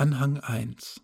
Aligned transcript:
Anhang 0.00 0.38
1 0.38 1.00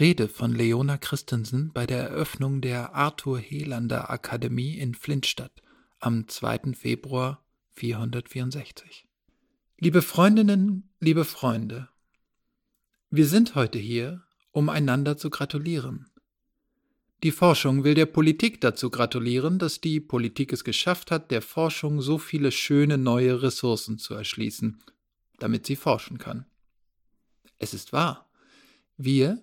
Rede 0.00 0.26
von 0.26 0.52
Leona 0.52 0.98
Christensen 0.98 1.70
bei 1.72 1.86
der 1.86 2.02
Eröffnung 2.02 2.60
der 2.60 2.96
Arthur 2.96 3.38
Helander 3.38 4.10
Akademie 4.10 4.76
in 4.76 4.96
Flintstadt 4.96 5.62
am 6.00 6.26
2. 6.26 6.72
Februar 6.74 7.44
464 7.76 9.06
Liebe 9.78 10.02
Freundinnen, 10.02 10.90
liebe 10.98 11.24
Freunde, 11.24 11.88
wir 13.08 13.28
sind 13.28 13.54
heute 13.54 13.78
hier, 13.78 14.24
um 14.50 14.68
einander 14.68 15.16
zu 15.16 15.30
gratulieren. 15.30 16.10
Die 17.22 17.30
Forschung 17.30 17.84
will 17.84 17.94
der 17.94 18.06
Politik 18.06 18.60
dazu 18.60 18.90
gratulieren, 18.90 19.60
dass 19.60 19.80
die 19.80 20.00
Politik 20.00 20.52
es 20.52 20.64
geschafft 20.64 21.12
hat, 21.12 21.30
der 21.30 21.40
Forschung 21.40 22.02
so 22.02 22.18
viele 22.18 22.50
schöne 22.50 22.98
neue 22.98 23.42
Ressourcen 23.42 23.96
zu 23.96 24.14
erschließen, 24.14 24.82
damit 25.38 25.66
sie 25.66 25.76
forschen 25.76 26.18
kann. 26.18 26.46
Es 27.60 27.74
ist 27.74 27.92
wahr. 27.92 28.28
Wir, 28.96 29.40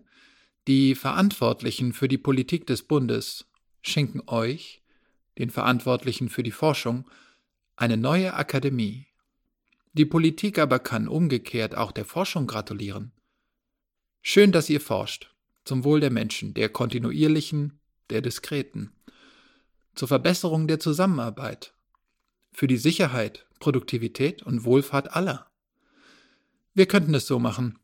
die 0.67 0.95
Verantwortlichen 0.95 1.94
für 1.94 2.09
die 2.09 2.17
Politik 2.17 2.67
des 2.67 2.84
Bundes, 2.84 3.45
schenken 3.81 4.21
euch, 4.27 4.81
den 5.38 5.49
Verantwortlichen 5.49 6.27
für 6.27 6.44
die 6.44 6.52
Forschung, 6.52 7.09
eine 7.77 7.95
neue 7.95 8.34
Akademie. 8.34 9.05
Die 9.94 10.05
Politik 10.05 10.58
aber 10.58 10.80
kann 10.80 11.08
umgekehrt 11.08 11.75
auch 11.75 11.91
der 11.91 12.05
Forschung 12.05 12.48
gratulieren. 12.48 13.13
Schön, 14.22 14.52
dass 14.52 14.70
ihr 14.70 14.81
forscht 14.81 15.31
zum 15.63 15.84
Wohl 15.84 15.99
der 15.99 16.11
Menschen, 16.11 16.53
der 16.53 16.70
kontinuierlichen, 16.70 17.80
der 18.09 18.22
diskreten, 18.22 18.94
zur 19.95 20.08
Verbesserung 20.08 20.67
der 20.67 20.80
Zusammenarbeit, 20.80 21.73
für 22.52 22.67
die 22.67 22.77
Sicherheit, 22.77 23.45
Produktivität 23.59 24.44
und 24.44 24.63
Wohlfahrt 24.63 25.16
aller. 25.16 25.52
Wir 26.73 26.88
könnten 26.88 27.13
es 27.13 27.27
so 27.27 27.38
machen. 27.38 27.80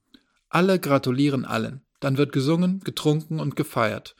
Alle 0.54 0.80
gratulieren 0.80 1.46
allen, 1.46 1.82
dann 2.00 2.18
wird 2.18 2.32
gesungen, 2.32 2.80
getrunken 2.82 3.40
und 3.40 3.56
gefeiert. 3.56 4.16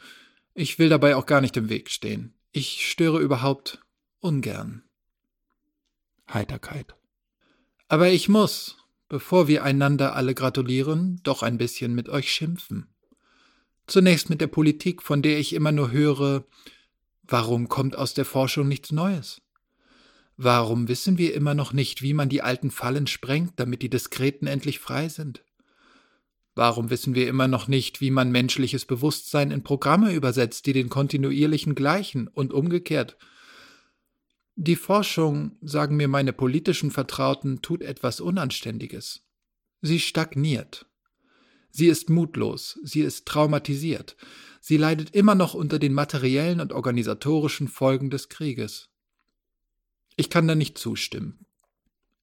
Ich 0.56 0.80
will 0.80 0.90
dabei 0.90 1.16
auch 1.16 1.28
gar 1.28 1.42
nicht 1.42 1.56
im 1.58 1.70
Weg 1.70 1.92
stehen. 1.92 2.34
Ich 2.52 2.90
störe 2.90 3.20
überhaupt 3.20 3.84
ungern. 4.20 4.82
Heiterkeit. 6.28 6.96
Aber 7.88 8.10
ich 8.10 8.30
muss, 8.30 8.78
bevor 9.10 9.48
wir 9.48 9.64
einander 9.64 10.16
alle 10.16 10.34
gratulieren, 10.34 11.20
doch 11.22 11.44
ein 11.44 11.60
bisschen 11.60 11.94
mit 11.94 12.10
euch 12.10 12.32
schimpfen. 12.32 12.88
Zunächst 13.86 14.32
mit 14.32 14.42
der 14.42 14.48
Politik, 14.48 15.04
von 15.04 15.22
der 15.22 15.38
ich 15.38 15.54
immer 15.54 15.72
nur 15.72 15.92
höre, 15.92 16.46
warum 17.22 17.70
kommt 17.70 17.96
aus 17.96 18.16
der 18.16 18.26
Forschung 18.26 18.68
nichts 18.68 18.92
Neues? 18.92 19.44
Warum 20.36 20.88
wissen 20.88 21.20
wir 21.20 21.36
immer 21.36 21.54
noch 21.54 21.74
nicht, 21.74 22.02
wie 22.02 22.16
man 22.16 22.28
die 22.28 22.42
alten 22.42 22.72
Fallen 22.72 23.06
sprengt, 23.06 23.54
damit 23.58 23.84
die 23.84 23.90
Diskreten 23.92 24.48
endlich 24.48 24.80
frei 24.80 25.10
sind? 25.10 25.44
Warum 26.56 26.90
wissen 26.90 27.16
wir 27.16 27.28
immer 27.28 27.48
noch 27.48 27.68
nicht, 27.68 28.00
wie 28.00 28.12
man 28.12 28.32
menschliches 28.32 28.86
Bewusstsein 28.86 29.52
in 29.52 29.64
Programme 29.64 30.14
übersetzt, 30.14 30.66
die 30.68 30.74
den 30.74 30.90
kontinuierlichen 30.90 31.74
gleichen 31.74 32.28
und 32.28 32.54
umgekehrt? 32.54 33.18
Die 34.56 34.76
Forschung, 34.76 35.58
sagen 35.62 35.96
mir 35.96 36.08
meine 36.08 36.32
politischen 36.32 36.92
Vertrauten, 36.92 37.64
tut 37.64 37.82
etwas 37.82 38.22
Unanständiges. 38.22 39.24
Sie 39.82 40.00
stagniert. 40.00 40.86
Sie 41.72 41.88
ist 41.88 42.12
mutlos, 42.12 42.80
sie 42.84 43.02
ist 43.02 43.26
traumatisiert, 43.26 44.16
sie 44.62 44.78
leidet 44.78 45.16
immer 45.16 45.34
noch 45.34 45.56
unter 45.56 45.80
den 45.80 45.92
materiellen 45.92 46.60
und 46.60 46.72
organisatorischen 46.72 47.68
Folgen 47.68 48.12
des 48.12 48.30
Krieges. 48.30 48.90
Ich 50.16 50.30
kann 50.30 50.48
da 50.48 50.54
nicht 50.54 50.78
zustimmen. 50.78 51.48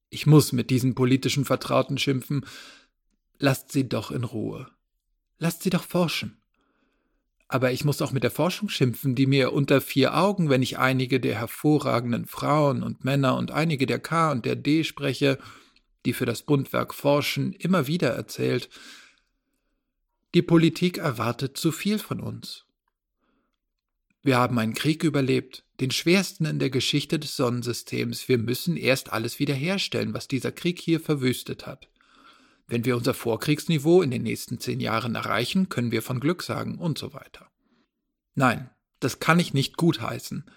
Ich 0.08 0.26
muss 0.26 0.52
mit 0.52 0.70
diesen 0.70 0.94
politischen 0.94 1.44
Vertrauten 1.44 1.98
schimpfen. 1.98 2.46
Lasst 3.42 3.72
sie 3.72 3.88
doch 3.88 4.10
in 4.10 4.24
Ruhe. 4.24 4.70
Lasst 5.38 5.62
sie 5.62 5.70
doch 5.70 5.84
forschen. 5.84 6.36
Aber 7.48 7.72
ich 7.72 7.86
muss 7.86 8.02
auch 8.02 8.12
mit 8.12 8.22
der 8.22 8.30
Forschung 8.30 8.68
schimpfen, 8.68 9.14
die 9.14 9.26
mir 9.26 9.54
unter 9.54 9.80
vier 9.80 10.14
Augen, 10.14 10.50
wenn 10.50 10.60
ich 10.60 10.78
einige 10.78 11.20
der 11.20 11.36
hervorragenden 11.36 12.26
Frauen 12.26 12.82
und 12.82 13.02
Männer 13.02 13.38
und 13.38 13.50
einige 13.50 13.86
der 13.86 13.98
K 13.98 14.30
und 14.30 14.44
der 14.44 14.56
D 14.56 14.84
spreche, 14.84 15.38
die 16.04 16.12
für 16.12 16.26
das 16.26 16.42
Bundwerk 16.42 16.92
forschen, 16.92 17.54
immer 17.54 17.86
wieder 17.86 18.10
erzählt, 18.10 18.68
die 20.34 20.42
Politik 20.42 20.98
erwartet 20.98 21.56
zu 21.56 21.72
viel 21.72 21.98
von 21.98 22.20
uns. 22.20 22.66
Wir 24.22 24.36
haben 24.36 24.58
einen 24.58 24.74
Krieg 24.74 25.02
überlebt, 25.02 25.64
den 25.80 25.90
schwersten 25.90 26.44
in 26.44 26.58
der 26.58 26.70
Geschichte 26.70 27.18
des 27.18 27.36
Sonnensystems. 27.36 28.28
Wir 28.28 28.36
müssen 28.36 28.76
erst 28.76 29.14
alles 29.14 29.38
wiederherstellen, 29.38 30.12
was 30.12 30.28
dieser 30.28 30.52
Krieg 30.52 30.78
hier 30.78 31.00
verwüstet 31.00 31.66
hat. 31.66 31.89
Wenn 32.70 32.84
wir 32.84 32.96
unser 32.96 33.14
Vorkriegsniveau 33.14 34.00
in 34.00 34.12
den 34.12 34.22
nächsten 34.22 34.60
zehn 34.60 34.78
Jahren 34.78 35.16
erreichen, 35.16 35.68
können 35.68 35.90
wir 35.90 36.02
von 36.02 36.20
Glück 36.20 36.44
sagen 36.44 36.78
und 36.78 36.98
so 36.98 37.12
weiter. 37.12 37.50
Nein, 38.36 38.70
das 39.00 39.18
kann 39.18 39.40
ich 39.40 39.52
nicht 39.52 39.76
gutheißen. 39.76 40.48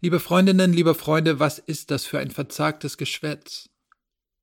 Liebe 0.00 0.18
Freundinnen, 0.18 0.72
liebe 0.72 0.96
Freunde, 0.96 1.38
was 1.38 1.60
ist 1.60 1.92
das 1.92 2.04
für 2.04 2.18
ein 2.18 2.32
verzagtes 2.32 2.98
Geschwätz? 2.98 3.70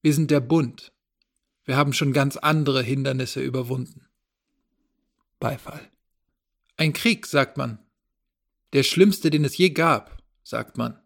Wir 0.02 0.14
sind 0.14 0.32
der 0.32 0.40
Bund. 0.40 0.94
Wir 1.66 1.76
haben 1.76 1.92
schon 1.92 2.14
ganz 2.14 2.38
andere 2.38 2.82
Hindernisse 2.82 3.42
überwunden. 3.42 4.08
Beifall. 5.40 5.92
Ein 6.78 6.94
Krieg, 6.94 7.26
sagt 7.26 7.58
man. 7.58 7.80
Der 8.72 8.84
schlimmste, 8.84 9.30
den 9.30 9.44
es 9.44 9.58
je 9.58 9.72
gab, 9.72 10.24
sagt 10.42 10.78
man. 10.78 10.98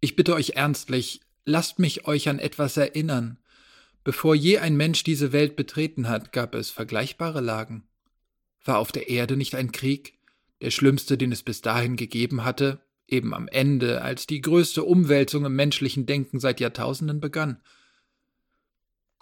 Ich 0.00 0.16
bitte 0.16 0.32
euch 0.34 0.50
ernstlich, 0.56 1.20
lasst 1.44 1.78
mich 1.78 2.06
euch 2.06 2.30
an 2.30 2.38
etwas 2.38 2.78
erinnern. 2.78 3.38
Bevor 4.04 4.34
je 4.34 4.58
ein 4.58 4.76
Mensch 4.76 5.04
diese 5.04 5.32
Welt 5.32 5.56
betreten 5.56 6.08
hat, 6.08 6.32
gab 6.32 6.54
es 6.54 6.70
vergleichbare 6.70 7.40
Lagen. 7.40 7.84
War 8.64 8.78
auf 8.78 8.92
der 8.92 9.08
Erde 9.08 9.36
nicht 9.36 9.54
ein 9.54 9.72
Krieg, 9.72 10.18
der 10.60 10.70
schlimmste, 10.70 11.16
den 11.18 11.32
es 11.32 11.42
bis 11.42 11.60
dahin 11.60 11.96
gegeben 11.96 12.44
hatte, 12.44 12.80
eben 13.06 13.34
am 13.34 13.48
Ende, 13.48 14.02
als 14.02 14.26
die 14.26 14.40
größte 14.40 14.84
Umwälzung 14.84 15.44
im 15.44 15.54
menschlichen 15.54 16.06
Denken 16.06 16.40
seit 16.40 16.60
Jahrtausenden 16.60 17.20
begann? 17.20 17.60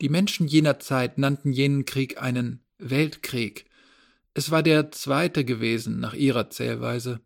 Die 0.00 0.08
Menschen 0.08 0.46
jener 0.46 0.78
Zeit 0.78 1.18
nannten 1.18 1.52
jenen 1.52 1.84
Krieg 1.84 2.20
einen 2.22 2.64
Weltkrieg, 2.78 3.70
es 4.34 4.50
war 4.50 4.62
der 4.62 4.92
zweite 4.92 5.44
gewesen 5.44 6.00
nach 6.00 6.14
ihrer 6.14 6.50
Zählweise. 6.50 7.20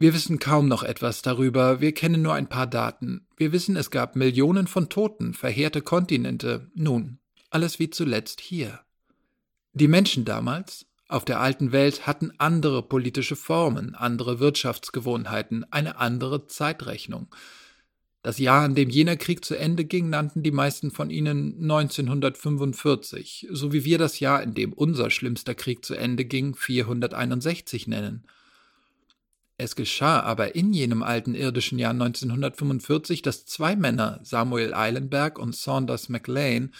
Wir 0.00 0.14
wissen 0.14 0.38
kaum 0.38 0.66
noch 0.66 0.82
etwas 0.82 1.20
darüber, 1.20 1.82
wir 1.82 1.92
kennen 1.92 2.22
nur 2.22 2.32
ein 2.32 2.48
paar 2.48 2.66
Daten. 2.66 3.26
Wir 3.36 3.52
wissen, 3.52 3.76
es 3.76 3.90
gab 3.90 4.16
Millionen 4.16 4.66
von 4.66 4.88
Toten, 4.88 5.34
verheerte 5.34 5.82
Kontinente. 5.82 6.70
Nun, 6.74 7.18
alles 7.50 7.78
wie 7.78 7.90
zuletzt 7.90 8.40
hier. 8.40 8.80
Die 9.74 9.88
Menschen 9.88 10.24
damals, 10.24 10.86
auf 11.06 11.26
der 11.26 11.38
alten 11.38 11.70
Welt, 11.72 12.06
hatten 12.06 12.32
andere 12.38 12.82
politische 12.82 13.36
Formen, 13.36 13.94
andere 13.94 14.40
Wirtschaftsgewohnheiten, 14.40 15.70
eine 15.70 15.98
andere 15.98 16.46
Zeitrechnung. 16.46 17.26
Das 18.22 18.38
Jahr, 18.38 18.64
an 18.64 18.74
dem 18.74 18.88
jener 18.88 19.18
Krieg 19.18 19.44
zu 19.44 19.54
Ende 19.54 19.84
ging, 19.84 20.08
nannten 20.08 20.42
die 20.42 20.50
meisten 20.50 20.90
von 20.90 21.10
ihnen 21.10 21.58
1945, 21.60 23.48
so 23.50 23.74
wie 23.74 23.84
wir 23.84 23.98
das 23.98 24.18
Jahr, 24.18 24.42
in 24.42 24.54
dem 24.54 24.72
unser 24.72 25.10
schlimmster 25.10 25.54
Krieg 25.54 25.84
zu 25.84 25.94
Ende 25.94 26.24
ging, 26.24 26.54
461 26.54 27.86
nennen. 27.86 28.24
Es 29.60 29.76
geschah 29.76 30.20
aber 30.20 30.54
in 30.54 30.72
jenem 30.72 31.02
alten 31.02 31.34
irdischen 31.34 31.78
Jahr 31.78 31.90
1945, 31.90 33.20
dass 33.20 33.44
zwei 33.44 33.76
Männer, 33.76 34.18
Samuel 34.22 34.72
Eilenberg 34.72 35.38
und 35.38 35.54
Saunders 35.54 36.08
MacLean, 36.08 36.72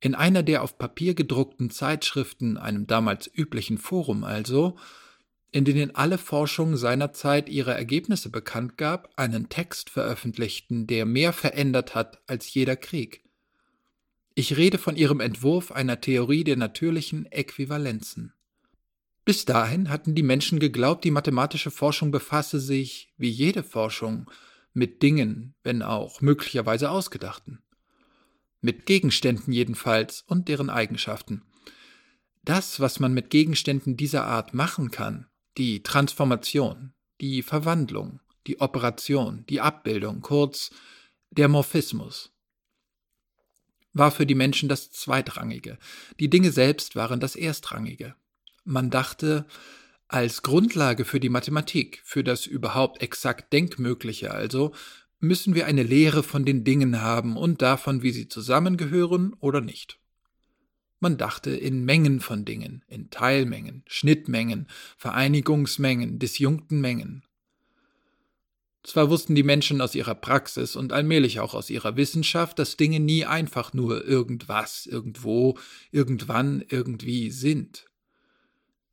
in 0.00 0.14
einer 0.14 0.42
der 0.42 0.62
auf 0.62 0.78
Papier 0.78 1.12
gedruckten 1.12 1.68
Zeitschriften, 1.68 2.56
einem 2.56 2.86
damals 2.86 3.30
üblichen 3.30 3.76
Forum 3.76 4.24
also, 4.24 4.78
in 5.50 5.66
denen 5.66 5.94
alle 5.94 6.16
Forschung 6.16 6.78
seiner 6.78 7.12
Zeit 7.12 7.50
ihre 7.50 7.74
Ergebnisse 7.74 8.30
bekannt 8.30 8.78
gab, 8.78 9.10
einen 9.16 9.50
Text 9.50 9.90
veröffentlichten, 9.90 10.86
der 10.86 11.04
mehr 11.04 11.34
verändert 11.34 11.94
hat 11.94 12.22
als 12.26 12.54
jeder 12.54 12.76
Krieg. 12.76 13.22
Ich 14.34 14.56
rede 14.56 14.78
von 14.78 14.96
ihrem 14.96 15.20
Entwurf 15.20 15.72
einer 15.72 16.00
Theorie 16.00 16.44
der 16.44 16.56
natürlichen 16.56 17.26
Äquivalenzen. 17.26 18.32
Bis 19.28 19.44
dahin 19.44 19.90
hatten 19.90 20.14
die 20.14 20.22
Menschen 20.22 20.58
geglaubt, 20.58 21.04
die 21.04 21.10
mathematische 21.10 21.70
Forschung 21.70 22.10
befasse 22.10 22.58
sich, 22.58 23.12
wie 23.18 23.28
jede 23.28 23.62
Forschung, 23.62 24.30
mit 24.72 25.02
Dingen, 25.02 25.54
wenn 25.62 25.82
auch 25.82 26.22
möglicherweise 26.22 26.90
ausgedachten. 26.90 27.62
Mit 28.62 28.86
Gegenständen 28.86 29.52
jedenfalls 29.52 30.22
und 30.22 30.48
deren 30.48 30.70
Eigenschaften. 30.70 31.42
Das, 32.42 32.80
was 32.80 33.00
man 33.00 33.12
mit 33.12 33.28
Gegenständen 33.28 33.98
dieser 33.98 34.24
Art 34.24 34.54
machen 34.54 34.90
kann, 34.90 35.26
die 35.58 35.82
Transformation, 35.82 36.94
die 37.20 37.42
Verwandlung, 37.42 38.20
die 38.46 38.62
Operation, 38.62 39.44
die 39.50 39.60
Abbildung, 39.60 40.22
kurz 40.22 40.70
der 41.28 41.48
Morphismus, 41.48 42.32
war 43.92 44.10
für 44.10 44.24
die 44.24 44.34
Menschen 44.34 44.70
das 44.70 44.90
Zweitrangige, 44.90 45.78
die 46.18 46.30
Dinge 46.30 46.50
selbst 46.50 46.96
waren 46.96 47.20
das 47.20 47.36
Erstrangige. 47.36 48.14
Man 48.68 48.90
dachte, 48.90 49.46
als 50.08 50.42
Grundlage 50.42 51.06
für 51.06 51.20
die 51.20 51.30
Mathematik, 51.30 52.02
für 52.04 52.22
das 52.22 52.44
überhaupt 52.44 53.00
exakt 53.00 53.50
Denkmögliche 53.54 54.30
also, 54.34 54.74
müssen 55.20 55.54
wir 55.54 55.64
eine 55.64 55.82
Lehre 55.82 56.22
von 56.22 56.44
den 56.44 56.64
Dingen 56.64 57.00
haben 57.00 57.38
und 57.38 57.62
davon, 57.62 58.02
wie 58.02 58.10
sie 58.10 58.28
zusammengehören 58.28 59.32
oder 59.40 59.62
nicht. 59.62 59.98
Man 61.00 61.16
dachte 61.16 61.48
in 61.48 61.86
Mengen 61.86 62.20
von 62.20 62.44
Dingen, 62.44 62.84
in 62.88 63.08
Teilmengen, 63.08 63.84
Schnittmengen, 63.86 64.68
Vereinigungsmengen, 64.98 66.18
disjunkten 66.18 66.82
Mengen. 66.82 67.24
Zwar 68.82 69.08
wussten 69.08 69.34
die 69.34 69.42
Menschen 69.42 69.80
aus 69.80 69.94
ihrer 69.94 70.14
Praxis 70.14 70.76
und 70.76 70.92
allmählich 70.92 71.40
auch 71.40 71.54
aus 71.54 71.70
ihrer 71.70 71.96
Wissenschaft, 71.96 72.58
dass 72.58 72.76
Dinge 72.76 73.00
nie 73.00 73.24
einfach 73.24 73.72
nur 73.72 74.04
irgendwas, 74.04 74.84
irgendwo, 74.84 75.56
irgendwann, 75.90 76.62
irgendwie 76.68 77.30
sind. 77.30 77.87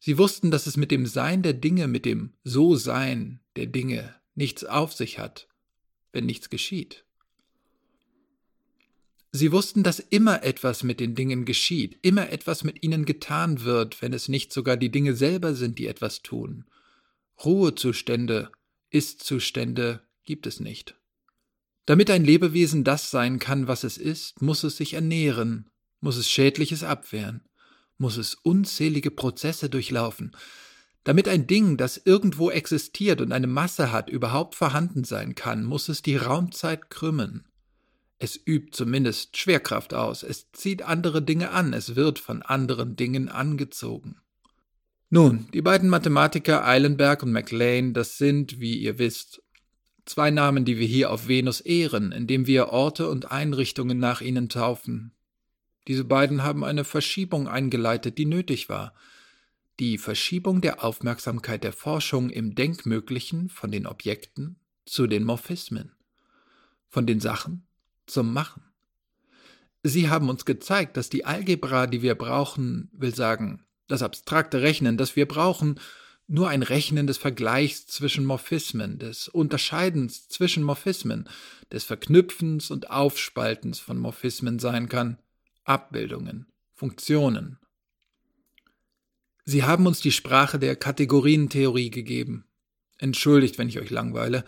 Sie 0.06 0.20
wussten, 0.20 0.52
dass 0.52 0.68
es 0.68 0.78
mit 0.78 0.92
dem 0.92 1.08
Sein 1.08 1.42
der 1.42 1.54
Dinge, 1.54 1.88
mit 1.88 2.06
dem 2.06 2.34
So-Sein 2.44 3.40
der 3.56 3.66
Dinge 3.66 4.14
nichts 4.36 4.64
auf 4.64 4.94
sich 4.94 5.18
hat, 5.18 5.48
wenn 6.14 6.28
nichts 6.28 6.52
geschieht. 6.52 7.06
Sie 9.32 9.52
wussten, 9.52 9.82
dass 9.82 9.98
immer 9.98 10.44
etwas 10.44 10.84
mit 10.84 11.00
den 11.00 11.16
Dingen 11.16 11.44
geschieht, 11.44 11.98
immer 12.04 12.30
etwas 12.30 12.64
mit 12.64 12.84
ihnen 12.84 13.06
getan 13.06 13.64
wird, 13.64 14.04
wenn 14.04 14.14
es 14.14 14.30
nicht 14.30 14.54
sogar 14.54 14.78
die 14.78 14.92
Dinge 14.92 15.16
selber 15.16 15.56
sind, 15.56 15.80
die 15.80 15.88
etwas 15.88 16.22
tun. 16.22 16.66
Ruhezustände, 17.44 18.52
Ist-Zustände 18.92 20.04
gibt 20.24 20.46
es 20.46 20.60
nicht. 20.60 20.94
Damit 21.88 22.12
ein 22.12 22.24
Lebewesen 22.24 22.84
das 22.84 23.10
sein 23.10 23.40
kann, 23.40 23.68
was 23.68 23.84
es 23.84 23.98
ist, 23.98 24.40
muss 24.40 24.64
es 24.64 24.78
sich 24.78 24.94
ernähren, 24.94 25.68
muss 26.00 26.16
es 26.16 26.30
Schädliches 26.30 26.84
abwehren, 26.84 27.42
muss 27.98 28.18
es 28.18 28.36
unzählige 28.36 29.12
Prozesse 29.12 29.70
durchlaufen. 29.70 30.36
Damit 31.04 31.28
ein 31.28 31.46
Ding, 31.48 31.78
das 31.78 32.02
irgendwo 32.04 32.50
existiert 32.50 33.22
und 33.22 33.32
eine 33.32 33.48
Masse 33.48 33.92
hat, 33.92 34.10
überhaupt 34.10 34.56
vorhanden 34.56 35.04
sein 35.04 35.36
kann, 35.36 35.64
muss 35.64 35.88
es 35.88 36.02
die 36.02 36.18
Raumzeit 36.18 36.90
krümmen. 36.90 37.46
Es 38.18 38.40
übt 38.44 38.72
zumindest 38.72 39.38
Schwerkraft 39.38 39.94
aus, 39.94 40.24
es 40.24 40.52
zieht 40.52 40.82
andere 40.82 41.22
Dinge 41.22 41.52
an, 41.52 41.74
es 41.74 41.96
wird 41.96 42.18
von 42.18 42.42
anderen 42.42 42.96
Dingen 42.96 43.30
angezogen. 43.30 44.18
Nun, 45.10 45.48
die 45.54 45.62
beiden 45.62 45.90
Mathematiker 45.90 46.66
Eilenberg 46.66 47.24
und 47.24 47.32
MacLean, 47.32 47.94
das 47.94 48.18
sind, 48.18 48.60
wie 48.60 48.78
ihr 48.78 48.98
wisst, 48.98 49.44
zwei 50.06 50.32
Namen, 50.32 50.66
die 50.66 50.78
wir 50.78 50.88
hier 50.88 51.12
auf 51.12 51.28
Venus 51.28 51.62
ehren, 51.62 52.12
indem 52.12 52.48
wir 52.48 52.70
Orte 52.70 53.10
und 53.10 53.32
Einrichtungen 53.32 54.00
nach 54.00 54.22
ihnen 54.22 54.50
taufen. 54.50 55.15
Diese 55.88 56.04
beiden 56.04 56.44
haben 56.44 56.64
eine 56.64 56.84
Verschiebung 56.84 57.48
eingeleitet, 57.48 58.18
die 58.18 58.26
nötig 58.26 58.70
war. 58.70 58.94
Die 59.80 59.98
Verschiebung 59.98 60.62
der 60.62 60.84
Aufmerksamkeit 60.84 61.64
der 61.64 61.74
Forschung 61.74 62.30
im 62.30 62.56
Denkmöglichen 62.56 63.50
von 63.50 63.72
den 63.72 63.86
Objekten 63.86 64.56
zu 64.86 65.06
den 65.06 65.24
Morphismen, 65.24 65.92
von 66.90 67.06
den 67.06 67.20
Sachen 67.20 67.68
zum 68.08 68.34
Machen. 68.34 68.64
Sie 69.84 70.10
haben 70.10 70.30
uns 70.30 70.46
gezeigt, 70.46 70.98
dass 70.98 71.10
die 71.10 71.26
Algebra, 71.26 71.86
die 71.86 72.02
wir 72.02 72.16
brauchen, 72.16 72.90
will 72.94 73.14
sagen, 73.14 73.66
das 73.88 74.02
abstrakte 74.02 74.62
Rechnen, 74.62 74.98
das 74.98 75.16
wir 75.16 75.28
brauchen, 75.28 75.80
nur 76.28 76.50
ein 76.50 76.64
Rechnen 76.64 77.06
des 77.06 77.18
Vergleichs 77.18 77.86
zwischen 77.86 78.26
Morphismen, 78.26 78.98
des 78.98 79.28
Unterscheidens 79.28 80.28
zwischen 80.28 80.64
Morphismen, 80.64 81.30
des 81.72 81.84
Verknüpfens 81.84 82.72
und 82.72 82.90
Aufspaltens 82.90 83.80
von 83.80 84.00
Morphismen 84.00 84.58
sein 84.58 84.90
kann, 84.90 85.20
Abbildungen, 85.66 86.46
Funktionen. 86.74 87.58
Sie 89.46 89.64
haben 89.64 89.88
uns 89.88 90.00
die 90.00 90.12
Sprache 90.12 90.60
der 90.60 90.76
Kategorientheorie 90.76 91.90
gegeben. 91.90 92.46
Entschuldigt, 93.00 93.58
wenn 93.58 93.68
ich 93.68 93.80
euch 93.80 93.90
langweile. 93.90 94.46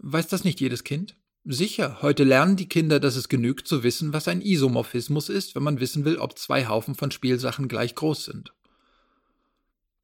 Weiß 0.00 0.26
das 0.26 0.42
nicht 0.44 0.60
jedes 0.60 0.82
Kind? 0.82 1.16
Sicher, 1.44 2.00
heute 2.00 2.24
lernen 2.24 2.56
die 2.56 2.68
Kinder, 2.68 2.98
dass 2.98 3.16
es 3.16 3.28
genügt 3.28 3.68
zu 3.68 3.82
wissen, 3.82 4.14
was 4.14 4.26
ein 4.26 4.40
Isomorphismus 4.40 5.28
ist, 5.28 5.54
wenn 5.54 5.62
man 5.62 5.80
wissen 5.80 6.06
will, 6.06 6.16
ob 6.16 6.38
zwei 6.38 6.66
Haufen 6.66 6.94
von 6.94 7.10
Spielsachen 7.10 7.68
gleich 7.68 7.94
groß 7.94 8.24
sind. 8.24 8.54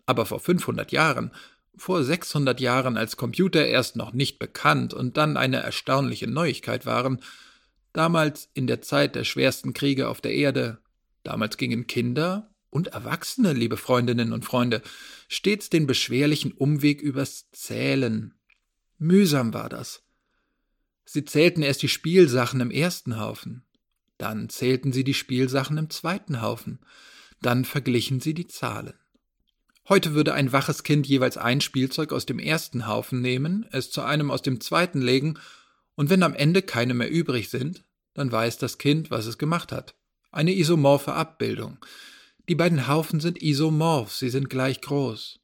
Aber 0.04 0.26
vor 0.26 0.40
500 0.40 0.92
Jahren, 0.92 1.32
vor 1.74 2.04
600 2.04 2.60
Jahren, 2.60 2.98
als 2.98 3.16
Computer 3.16 3.66
erst 3.66 3.96
noch 3.96 4.12
nicht 4.12 4.38
bekannt 4.38 4.92
und 4.92 5.16
dann 5.16 5.38
eine 5.38 5.62
erstaunliche 5.62 6.26
Neuigkeit 6.26 6.84
waren, 6.84 7.20
damals 7.92 8.48
in 8.54 8.66
der 8.66 8.82
Zeit 8.82 9.14
der 9.14 9.24
schwersten 9.24 9.72
Kriege 9.72 10.08
auf 10.08 10.20
der 10.20 10.32
Erde, 10.32 10.78
damals 11.22 11.56
gingen 11.56 11.86
Kinder 11.86 12.50
und 12.70 12.88
Erwachsene, 12.88 13.52
liebe 13.52 13.76
Freundinnen 13.76 14.32
und 14.32 14.44
Freunde, 14.44 14.82
stets 15.28 15.70
den 15.70 15.86
beschwerlichen 15.86 16.52
Umweg 16.52 17.00
übers 17.02 17.50
Zählen. 17.50 18.34
Mühsam 18.98 19.52
war 19.52 19.68
das. 19.68 20.02
Sie 21.04 21.24
zählten 21.24 21.62
erst 21.62 21.82
die 21.82 21.88
Spielsachen 21.88 22.60
im 22.60 22.70
ersten 22.70 23.18
Haufen, 23.18 23.64
dann 24.18 24.48
zählten 24.48 24.92
sie 24.92 25.02
die 25.02 25.14
Spielsachen 25.14 25.76
im 25.78 25.90
zweiten 25.90 26.40
Haufen, 26.40 26.78
dann 27.42 27.64
verglichen 27.64 28.20
sie 28.20 28.34
die 28.34 28.46
Zahlen. 28.46 28.94
Heute 29.88 30.14
würde 30.14 30.34
ein 30.34 30.52
waches 30.52 30.84
Kind 30.84 31.08
jeweils 31.08 31.36
ein 31.36 31.60
Spielzeug 31.60 32.12
aus 32.12 32.26
dem 32.26 32.38
ersten 32.38 32.86
Haufen 32.86 33.20
nehmen, 33.20 33.66
es 33.72 33.90
zu 33.90 34.02
einem 34.02 34.30
aus 34.30 34.42
dem 34.42 34.60
zweiten 34.60 35.00
legen, 35.00 35.36
und 36.00 36.08
wenn 36.08 36.22
am 36.22 36.32
Ende 36.32 36.62
keine 36.62 36.94
mehr 36.94 37.10
übrig 37.10 37.50
sind, 37.50 37.84
dann 38.14 38.32
weiß 38.32 38.56
das 38.56 38.78
Kind, 38.78 39.10
was 39.10 39.26
es 39.26 39.36
gemacht 39.36 39.70
hat. 39.70 39.94
Eine 40.30 40.54
isomorphe 40.54 41.12
Abbildung. 41.12 41.76
Die 42.48 42.54
beiden 42.54 42.88
Haufen 42.88 43.20
sind 43.20 43.42
isomorph, 43.42 44.10
sie 44.10 44.30
sind 44.30 44.48
gleich 44.48 44.80
groß. 44.80 45.40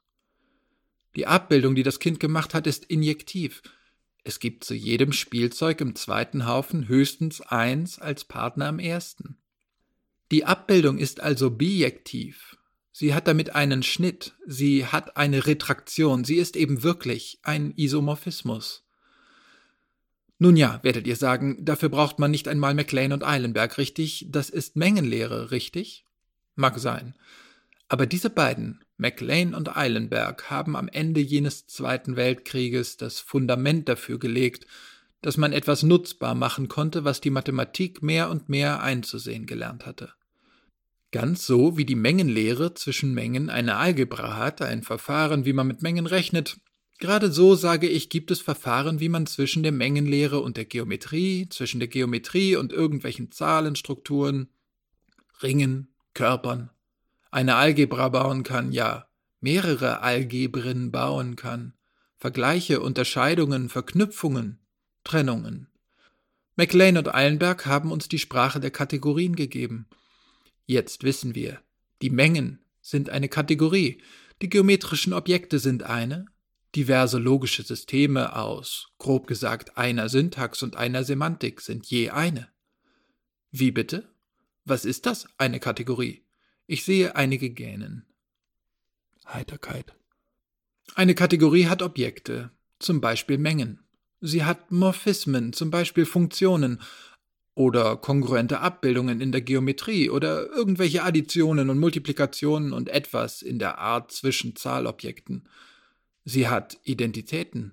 Die 1.15 1.27
Abbildung, 1.27 1.75
die 1.75 1.83
das 1.83 1.99
Kind 1.99 2.19
gemacht 2.19 2.55
hat, 2.55 2.65
ist 2.65 2.85
injektiv. 2.85 3.61
Es 4.23 4.39
gibt 4.39 4.63
zu 4.63 4.73
jedem 4.73 5.13
Spielzeug 5.13 5.79
im 5.79 5.93
zweiten 5.93 6.47
Haufen 6.47 6.87
höchstens 6.87 7.41
eins 7.41 7.99
als 7.99 8.25
Partner 8.25 8.67
im 8.69 8.79
ersten. 8.79 9.37
Die 10.31 10.43
Abbildung 10.43 10.97
ist 10.97 11.19
also 11.21 11.51
bijektiv. 11.51 12.57
Sie 12.91 13.13
hat 13.13 13.27
damit 13.27 13.53
einen 13.53 13.83
Schnitt, 13.83 14.33
sie 14.47 14.87
hat 14.87 15.17
eine 15.17 15.45
Retraktion, 15.45 16.23
sie 16.23 16.37
ist 16.37 16.55
eben 16.55 16.81
wirklich 16.81 17.37
ein 17.43 17.73
Isomorphismus. 17.75 18.86
Nun 20.39 20.55
ja, 20.55 20.79
werdet 20.83 21.07
ihr 21.07 21.15
sagen, 21.15 21.65
dafür 21.65 21.89
braucht 21.89 22.19
man 22.19 22.29
nicht 22.29 22.47
einmal 22.47 22.75
McLean 22.75 23.11
und 23.11 23.25
Eilenberg, 23.25 23.77
richtig? 23.77 24.27
Das 24.29 24.49
ist 24.49 24.75
Mengenlehre, 24.75 25.51
richtig? 25.51 26.05
Mag 26.55 26.77
sein. 26.77 27.15
Aber 27.89 28.05
diese 28.05 28.29
beiden, 28.29 28.83
MacLean 28.97 29.53
und 29.53 29.75
Eilenberg, 29.75 30.49
haben 30.49 30.75
am 30.75 30.89
Ende 30.89 31.21
jenes 31.21 31.67
Zweiten 31.67 32.15
Weltkrieges 32.15 32.97
das 32.97 33.19
Fundament 33.19 33.89
dafür 33.89 34.19
gelegt, 34.19 34.67
dass 35.21 35.37
man 35.37 35.53
etwas 35.53 35.83
nutzbar 35.83 36.35
machen 36.35 36.67
konnte, 36.67 37.03
was 37.03 37.21
die 37.21 37.31
Mathematik 37.31 38.03
mehr 38.03 38.29
und 38.29 38.49
mehr 38.49 38.83
einzusehen 38.83 39.45
gelernt 39.45 39.85
hatte. 39.85 40.13
Ganz 41.11 41.47
so 41.47 41.77
wie 41.77 41.85
die 41.85 41.95
Mengenlehre 41.95 42.73
zwischen 42.73 43.13
Mengen 43.13 43.49
eine 43.49 43.77
Algebra 43.77 44.35
hat, 44.35 44.61
ein 44.61 44.83
Verfahren, 44.83 45.45
wie 45.45 45.53
man 45.53 45.65
mit 45.65 45.81
Mengen 45.81 46.05
rechnet, 46.05 46.57
gerade 46.97 47.31
so 47.31 47.55
sage 47.55 47.87
ich, 47.87 48.09
gibt 48.09 48.31
es 48.31 48.41
Verfahren, 48.41 48.99
wie 48.99 49.09
man 49.09 49.25
zwischen 49.27 49.63
der 49.63 49.71
Mengenlehre 49.71 50.39
und 50.39 50.57
der 50.57 50.65
Geometrie, 50.65 51.47
zwischen 51.49 51.79
der 51.79 51.87
Geometrie 51.87 52.55
und 52.55 52.71
irgendwelchen 52.71 53.31
Zahlenstrukturen, 53.31 54.49
Ringen, 55.41 55.93
Körpern, 56.13 56.71
eine 57.31 57.55
Algebra 57.55 58.09
bauen 58.09 58.43
kann, 58.43 58.71
ja, 58.71 59.07
mehrere 59.39 60.01
Algebren 60.01 60.91
bauen 60.91 61.35
kann, 61.35 61.73
Vergleiche, 62.17 62.81
Unterscheidungen, 62.81 63.69
Verknüpfungen, 63.69 64.59
Trennungen. 65.03 65.67
MacLean 66.55 66.97
und 66.97 67.13
Eilenberg 67.13 67.67
haben 67.67 67.91
uns 67.91 68.07
die 68.07 68.17
Sprache 68.17 68.59
der 68.59 68.71
Kategorien 68.71 69.35
gegeben. 69.35 69.87
Jetzt 70.65 71.03
wissen 71.03 71.35
wir, 71.35 71.61
die 72.01 72.09
Mengen 72.09 72.59
sind 72.81 73.11
eine 73.11 73.29
Kategorie, 73.29 74.01
die 74.41 74.49
geometrischen 74.49 75.13
Objekte 75.13 75.59
sind 75.59 75.83
eine, 75.83 76.25
diverse 76.75 77.17
logische 77.17 77.63
Systeme 77.63 78.35
aus, 78.35 78.89
grob 78.97 79.27
gesagt, 79.27 79.77
einer 79.77 80.09
Syntax 80.09 80.63
und 80.63 80.75
einer 80.75 81.03
Semantik 81.03 81.61
sind 81.61 81.85
je 81.85 82.09
eine. 82.09 82.49
Wie 83.51 83.71
bitte? 83.71 84.09
Was 84.65 84.85
ist 84.85 85.05
das, 85.05 85.27
eine 85.37 85.59
Kategorie? 85.59 86.23
Ich 86.65 86.83
sehe 86.83 87.15
einige 87.15 87.49
gähnen. 87.49 88.05
Heiterkeit. 89.25 89.95
Eine 90.95 91.15
Kategorie 91.15 91.67
hat 91.67 91.81
Objekte, 91.81 92.51
zum 92.79 93.01
Beispiel 93.01 93.37
Mengen. 93.37 93.79
Sie 94.19 94.43
hat 94.43 94.71
Morphismen, 94.71 95.53
zum 95.53 95.69
Beispiel 95.69 96.05
Funktionen 96.05 96.81
oder 97.53 97.97
kongruente 97.97 98.59
Abbildungen 98.59 99.21
in 99.21 99.31
der 99.31 99.41
Geometrie 99.41 100.09
oder 100.09 100.47
irgendwelche 100.47 101.03
Additionen 101.03 101.69
und 101.69 101.79
Multiplikationen 101.79 102.73
und 102.73 102.89
etwas 102.89 103.41
in 103.41 103.59
der 103.59 103.79
Art 103.79 104.11
zwischen 104.11 104.55
Zahlobjekten. 104.55 105.47
Sie 106.29 106.49
hat 106.49 106.77
Identitäten. 106.83 107.71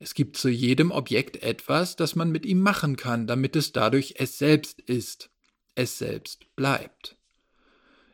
Es 0.00 0.14
gibt 0.14 0.36
zu 0.36 0.48
jedem 0.48 0.90
Objekt 0.90 1.44
etwas, 1.44 1.94
das 1.94 2.16
man 2.16 2.32
mit 2.32 2.44
ihm 2.44 2.58
machen 2.58 2.96
kann, 2.96 3.28
damit 3.28 3.54
es 3.54 3.70
dadurch 3.70 4.14
es 4.18 4.38
selbst 4.38 4.80
ist, 4.80 5.30
es 5.76 5.96
selbst 5.96 6.52
bleibt. 6.56 7.16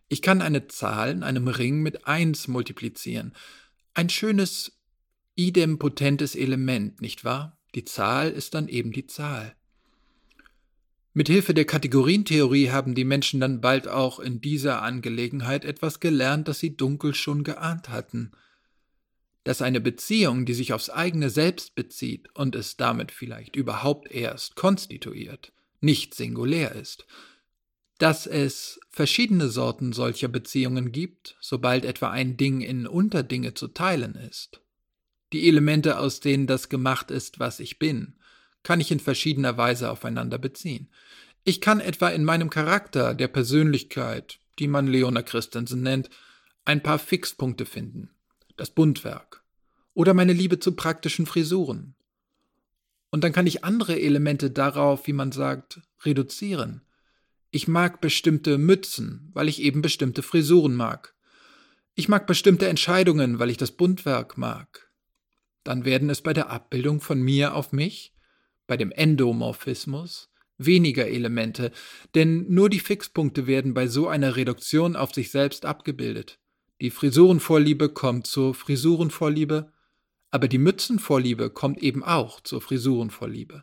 Ich 0.09 0.21
kann 0.21 0.43
eine 0.43 0.67
Zahl 0.67 1.12
in 1.12 1.23
einem 1.23 1.49
Ring 1.49 1.81
mit 1.81 2.07
1 2.07 2.49
multiplizieren. 2.49 3.33
Ein 3.95 4.11
schönes, 4.11 4.79
idempotentes 5.37 6.37
Element, 6.37 7.00
nicht 7.00 7.25
wahr? 7.25 7.59
Die 7.75 7.87
Zahl 7.87 8.31
ist 8.31 8.52
dann 8.52 8.69
eben 8.69 8.93
die 8.93 9.07
Zahl. 9.07 9.57
Mithilfe 11.14 11.55
der 11.55 11.64
Kategorientheorie 11.64 12.69
haben 12.69 12.95
die 12.95 13.05
Menschen 13.07 13.41
dann 13.41 13.62
bald 13.62 13.88
auch 13.88 14.21
in 14.21 14.43
dieser 14.43 14.83
Angelegenheit 14.83 15.64
etwas 15.64 15.99
gelernt, 15.99 16.47
das 16.47 16.59
sie 16.59 16.76
dunkel 16.76 17.14
schon 17.14 17.43
geahnt 17.43 17.88
hatten. 17.88 18.33
Dass 19.44 19.62
eine 19.62 19.80
Beziehung, 19.80 20.44
die 20.44 20.54
sich 20.54 20.72
aufs 20.72 20.90
eigene 20.90 21.30
Selbst 21.30 21.75
bezieht 21.75 22.28
und 22.34 22.54
es 22.54 22.76
damit 22.76 23.11
vielleicht 23.11 23.56
überhaupt 23.56 24.11
erst 24.11 24.54
konstituiert, 24.54 25.52
nicht 25.80 26.14
singulär 26.14 26.72
ist. 26.72 27.06
Dass 27.99 28.26
es 28.26 28.80
verschiedene 28.90 29.49
Sorten 29.49 29.92
solcher 29.92 30.28
Beziehungen 30.28 30.92
gibt, 30.92 31.37
sobald 31.40 31.84
etwa 31.84 32.11
ein 32.11 32.37
Ding 32.37 32.61
in 32.61 32.87
Unterdinge 32.87 33.54
zu 33.54 33.68
teilen 33.68 34.14
ist. 34.14 34.61
Die 35.32 35.49
Elemente, 35.49 35.99
aus 35.99 36.20
denen 36.20 36.46
das 36.46 36.68
gemacht 36.68 37.11
ist, 37.11 37.38
was 37.38 37.58
ich 37.58 37.78
bin, 37.78 38.14
kann 38.62 38.80
ich 38.80 38.92
in 38.92 39.00
verschiedener 39.00 39.56
Weise 39.56 39.90
aufeinander 39.90 40.38
beziehen. 40.38 40.88
Ich 41.44 41.61
kann 41.61 41.80
etwa 41.80 42.08
in 42.11 42.25
meinem 42.25 42.50
Charakter, 42.50 43.14
der 43.14 43.28
Persönlichkeit, 43.28 44.38
die 44.58 44.68
man 44.68 44.87
Leona 44.87 45.22
Christensen 45.22 45.82
nennt, 45.82 46.11
ein 46.64 46.82
paar 46.82 46.99
Fixpunkte 46.99 47.66
finden. 47.66 48.11
Das 48.56 48.71
Buntwerk. 48.71 49.42
Oder 49.94 50.14
meine 50.14 50.32
Liebe 50.32 50.59
zu 50.59 50.73
praktischen 50.73 51.26
Frisuren. 51.26 51.94
Und 53.11 53.25
dann 53.25 53.32
kann 53.32 53.47
ich 53.47 53.64
andere 53.64 54.00
Elemente 54.00 54.50
darauf, 54.50 55.06
wie 55.06 55.12
man 55.12 55.32
sagt, 55.32 55.82
reduzieren. 56.02 56.82
Ich 57.50 57.68
mag 57.68 58.00
bestimmte 58.00 58.56
Mützen, 58.56 59.30
weil 59.35 59.49
ich 59.49 59.61
eben 59.61 59.82
bestimmte 59.82 60.23
Frisuren 60.23 60.75
mag. 60.75 61.14
Ich 61.94 62.09
mag 62.09 62.26
bestimmte 62.26 62.68
Entscheidungen, 62.68 63.38
weil 63.38 63.50
ich 63.50 63.59
das 63.59 63.73
Buntwerk 63.73 64.38
mag. 64.38 64.90
Dann 65.62 65.85
werden 65.85 66.09
es 66.09 66.23
bei 66.23 66.32
der 66.32 66.49
Abbildung 66.50 67.00
von 67.00 67.21
mir 67.21 67.54
auf 67.54 67.73
mich 67.73 68.14
bei 68.66 68.76
dem 68.76 68.90
Endomorphismus 68.90 70.32
weniger 70.59 71.06
Elemente, 71.09 71.73
denn 72.14 72.47
nur 72.49 72.71
die 72.71 72.80
Fixpunkte 72.80 73.47
werden 73.47 73.75
bei 73.75 73.87
so 73.87 74.09
einer 74.09 74.37
Reduktion 74.37 74.97
auf 74.97 75.12
sich 75.12 75.30
selbst 75.30 75.64
abgebildet. 75.64 76.38
Die 76.82 76.90
Frisurenvorliebe 76.90 77.90
kommt 77.90 78.26
zur 78.26 78.54
Frisurenvorliebe, 78.54 79.70
aber 80.32 80.48
die 80.48 80.58
Mützenvorliebe 80.58 81.48
kommt 81.48 81.80
eben 81.80 82.02
auch 82.02 82.40
zur 82.40 82.60
Frisurenvorliebe. 82.60 83.62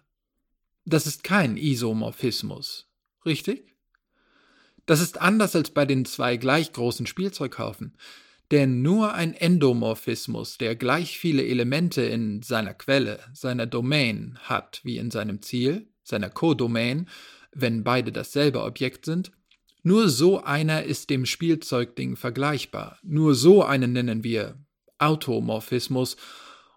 Das 0.85 1.05
ist 1.05 1.25
kein 1.25 1.57
Isomorphismus, 1.57 2.88
richtig? 3.25 3.75
Das 4.85 5.01
ist 5.01 5.19
anders 5.19 5.53
als 5.53 5.71
bei 5.71 5.85
den 5.85 6.05
zwei 6.05 6.38
gleich 6.38 6.71
großen 6.71 7.07
Spielzeughaufen. 7.07 7.97
Denn 8.51 8.81
nur 8.81 9.13
ein 9.13 9.33
Endomorphismus, 9.33 10.57
der 10.57 10.77
gleich 10.77 11.19
viele 11.19 11.45
Elemente 11.45 12.03
in 12.03 12.41
seiner 12.41 12.73
Quelle, 12.73 13.19
seiner 13.33 13.65
Domain 13.65 14.39
hat 14.43 14.79
wie 14.85 14.97
in 14.97 15.11
seinem 15.11 15.41
Ziel, 15.41 15.89
seiner 16.03 16.29
Codomain, 16.29 17.09
wenn 17.51 17.83
beide 17.83 18.13
dasselbe 18.13 18.63
Objekt 18.63 19.03
sind, 19.03 19.33
nur 19.81 20.09
so 20.09 20.43
einer 20.43 20.83
ist 20.83 21.09
dem 21.09 21.25
Spielzeugding 21.25 22.15
vergleichbar. 22.15 23.00
Nur 23.01 23.33
so 23.36 23.63
einen 23.63 23.93
nennen 23.93 24.24
wir 24.24 24.57
Automorphismus. 24.98 26.17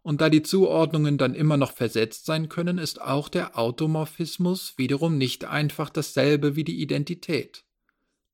Und 0.03 0.21
da 0.21 0.29
die 0.29 0.43
Zuordnungen 0.43 1.19
dann 1.19 1.35
immer 1.35 1.57
noch 1.57 1.73
versetzt 1.73 2.27
sein 2.27 2.49
können, 2.49 2.79
ist 2.79 3.01
auch 3.01 3.29
der 3.29 3.59
Automorphismus 3.59 4.75
wiederum 4.77 5.19
nicht 5.19 5.45
einfach 5.45 5.91
dasselbe 5.91 6.57
wie 6.57 6.65
die 6.65 6.81
Identität, 6.81 7.65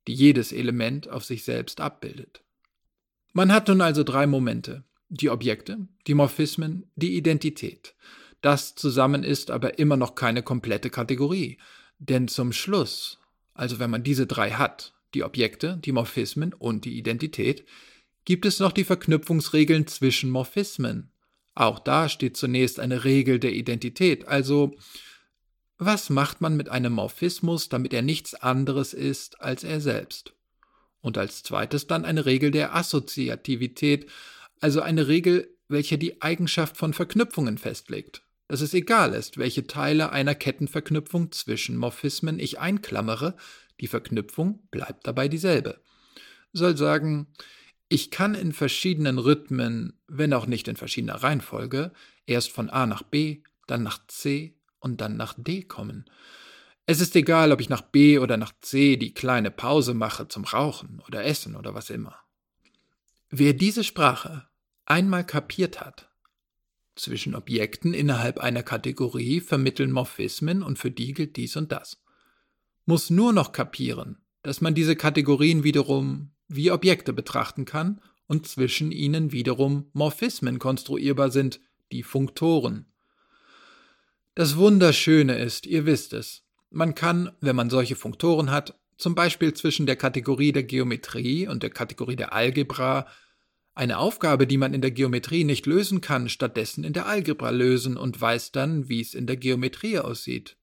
die 0.06 0.14
jedes 0.14 0.52
Element 0.52 1.08
auf 1.08 1.25
sich 1.25 1.44
selbst 1.44 1.80
abbildet. 1.80 2.42
Man 3.32 3.52
hat 3.52 3.68
nun 3.68 3.80
also 3.80 4.02
drei 4.02 4.26
Momente. 4.26 4.84
Die 5.10 5.30
Objekte, 5.30 5.88
die 6.06 6.12
Morphismen, 6.12 6.90
die 6.94 7.16
Identität. 7.16 7.94
Das 8.42 8.75
zusammen 8.75 9.25
ist 9.25 9.50
aber 9.50 9.78
immer 9.78 9.96
noch 9.96 10.14
keine 10.14 10.42
komplette 10.42 10.90
Kategorie. 10.90 11.58
Denn 11.98 12.28
zum 12.28 12.52
Schluss, 12.52 13.18
also 13.58 13.78
wenn 13.78 13.90
man 13.90 14.04
diese 14.04 14.26
drei 14.26 14.52
hat, 14.52 14.94
die 15.14 15.24
Objekte, 15.24 15.78
die 15.84 15.92
Morphismen 15.92 16.54
und 16.54 16.84
die 16.84 16.96
Identität, 16.96 17.66
gibt 18.24 18.46
es 18.46 18.60
noch 18.60 18.72
die 18.72 18.84
Verknüpfungsregeln 18.84 19.86
zwischen 19.88 20.30
Morphismen. 20.30 21.12
Auch 21.54 21.80
da 21.80 22.08
steht 22.08 22.36
zunächst 22.36 22.78
eine 22.78 23.04
Regel 23.04 23.40
der 23.40 23.52
Identität, 23.52 24.28
also 24.28 24.76
was 25.76 26.10
macht 26.10 26.40
man 26.40 26.56
mit 26.56 26.68
einem 26.68 26.92
Morphismus, 26.92 27.68
damit 27.68 27.92
er 27.94 28.02
nichts 28.02 28.34
anderes 28.34 28.94
ist 28.94 29.40
als 29.40 29.64
er 29.64 29.80
selbst? 29.80 30.34
Und 31.00 31.18
als 31.18 31.42
zweites 31.42 31.86
dann 31.86 32.04
eine 32.04 32.26
Regel 32.26 32.50
der 32.50 32.74
Assoziativität, 32.74 34.08
also 34.60 34.82
eine 34.82 35.08
Regel, 35.08 35.56
welche 35.68 35.98
die 35.98 36.22
Eigenschaft 36.22 36.76
von 36.76 36.92
Verknüpfungen 36.94 37.58
festlegt. 37.58 38.22
Dass 38.49 38.62
es 38.62 38.73
egal 38.75 39.12
ist, 39.14 39.37
welche 39.37 39.67
Teile 39.67 40.11
einer 40.11 40.35
Kettenverknüpfung 40.35 41.33
zwischen 41.33 41.76
Morphismen 41.76 42.38
ich 42.38 42.59
einklammere, 42.59 43.37
die 43.81 43.87
Verknüpfung 43.87 44.67
bleibt 44.71 45.07
dabei 45.07 45.28
dieselbe. 45.28 45.81
Soll 46.52 46.76
sagen, 46.76 47.28
ich 47.90 48.11
kann 48.11 48.35
in 48.35 48.52
verschiedenen 48.52 49.19
Rhythmen, 49.19 49.99
wenn 50.09 50.33
auch 50.33 50.47
nicht 50.47 50.67
in 50.67 50.76
verschiedener 50.76 51.23
Reihenfolge, 51.23 51.93
erst 52.26 52.50
von 52.50 52.71
A 52.71 52.87
nach 52.87 53.02
B, 53.02 53.43
dann 53.67 53.83
nach 53.83 54.07
C 54.07 54.57
und 54.81 55.00
dann 55.00 55.17
nach 55.17 55.35
D 55.37 55.62
kommen. 55.62 56.07
Es 56.87 57.00
ist 57.00 57.14
egal, 57.17 57.52
ob 57.52 57.61
ich 57.61 57.69
nach 57.69 57.83
B 57.83 58.19
oder 58.19 58.38
nach 58.38 58.52
C 58.62 58.97
die 58.97 59.12
kleine 59.12 59.50
Pause 59.50 59.93
mache 59.93 60.26
zum 60.28 60.45
Rauchen 60.45 61.02
oder 61.07 61.25
Essen 61.25 61.55
oder 61.55 61.75
was 61.75 61.90
immer. 61.90 62.17
Wer 63.28 63.52
diese 63.52 63.85
Sprache 63.85 64.49
einmal 64.87 65.25
kapiert 65.25 65.83
hat, 65.83 66.07
zwischen 66.99 67.35
Objekten 67.35 67.95
innerhalb 67.95 68.38
einer 68.38 68.62
Kategorie 68.62 69.40
vermitteln 69.40 69.93
Morphismen 69.93 70.62
und 70.62 70.78
für 70.78 70.90
die 70.90 71.12
gilt 71.12 71.37
dies 71.37 71.57
und 71.57 71.73
das, 71.73 72.02
muss 72.85 73.11
nur 73.11 73.33
noch 73.33 73.52
kapieren, 73.52 74.19
dass 74.43 74.61
man 74.61 74.75
diese 74.75 74.97
Kategorien 74.97 75.64
wiederum 75.64 76.33
wie 76.49 76.71
Objekte 76.71 77.12
betrachten 77.12 77.64
kann 77.64 78.00
und 78.26 78.47
zwischen 78.47 78.93
ihnen 78.93 79.33
wiederum 79.33 79.90
Morphismen 79.93 80.59
konstruierbar 80.59 81.31
sind, 81.31 81.61
die 81.93 82.02
Funktoren. 82.02 82.87
Das 84.35 84.57
Wunderschöne 84.57 85.38
ist, 85.38 85.67
ihr 85.67 85.87
wisst 85.87 86.12
es, 86.12 86.45
man 86.71 86.95
kann, 86.95 87.33
wenn 87.40 87.57
man 87.57 87.71
solche 87.71 87.97
Funktoren 87.97 88.50
hat, 88.50 88.78
zum 88.97 89.14
Beispiel 89.14 89.55
zwischen 89.55 89.87
der 89.87 89.97
Kategorie 89.97 90.52
der 90.52 90.64
Geometrie 90.64 91.47
und 91.49 91.62
der 91.62 91.71
Kategorie 91.71 92.17
der 92.17 92.33
Algebra 92.33 93.07
eine 93.78 93.99
Aufgabe, 93.99 94.49
die 94.49 94.58
man 94.58 94.75
in 94.75 94.80
der 94.80 94.90
Geometrie 94.90 95.44
nicht 95.44 95.66
lösen 95.66 96.00
kann, 96.00 96.28
stattdessen 96.28 96.82
in 96.82 96.92
der 96.92 97.06
Algebra 97.06 97.50
lösen 97.50 97.97
und 97.97 98.20
weiß 98.20 98.50
dann, 98.50 98.88
wie 98.88 99.00
es 99.00 99.14
in 99.14 99.26
der 99.26 99.37
Geometrie 99.37 100.00
aussieht. 100.00 100.56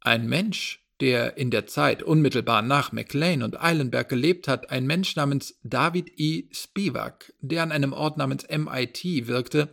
Ein 0.00 0.28
Mensch, 0.28 0.84
der 1.00 1.36
in 1.36 1.50
der 1.50 1.66
Zeit 1.66 2.04
unmittelbar 2.04 2.62
nach 2.62 2.92
MacLean 2.92 3.42
und 3.42 3.60
Eilenberg 3.60 4.08
gelebt 4.08 4.46
hat, 4.46 4.70
ein 4.70 4.86
Mensch 4.86 5.16
namens 5.16 5.58
David 5.64 6.12
E. 6.16 6.44
Spivak, 6.52 7.34
der 7.40 7.64
an 7.64 7.72
einem 7.72 7.92
Ort 7.92 8.18
namens 8.18 8.46
MIT 8.48 9.26
wirkte, 9.26 9.68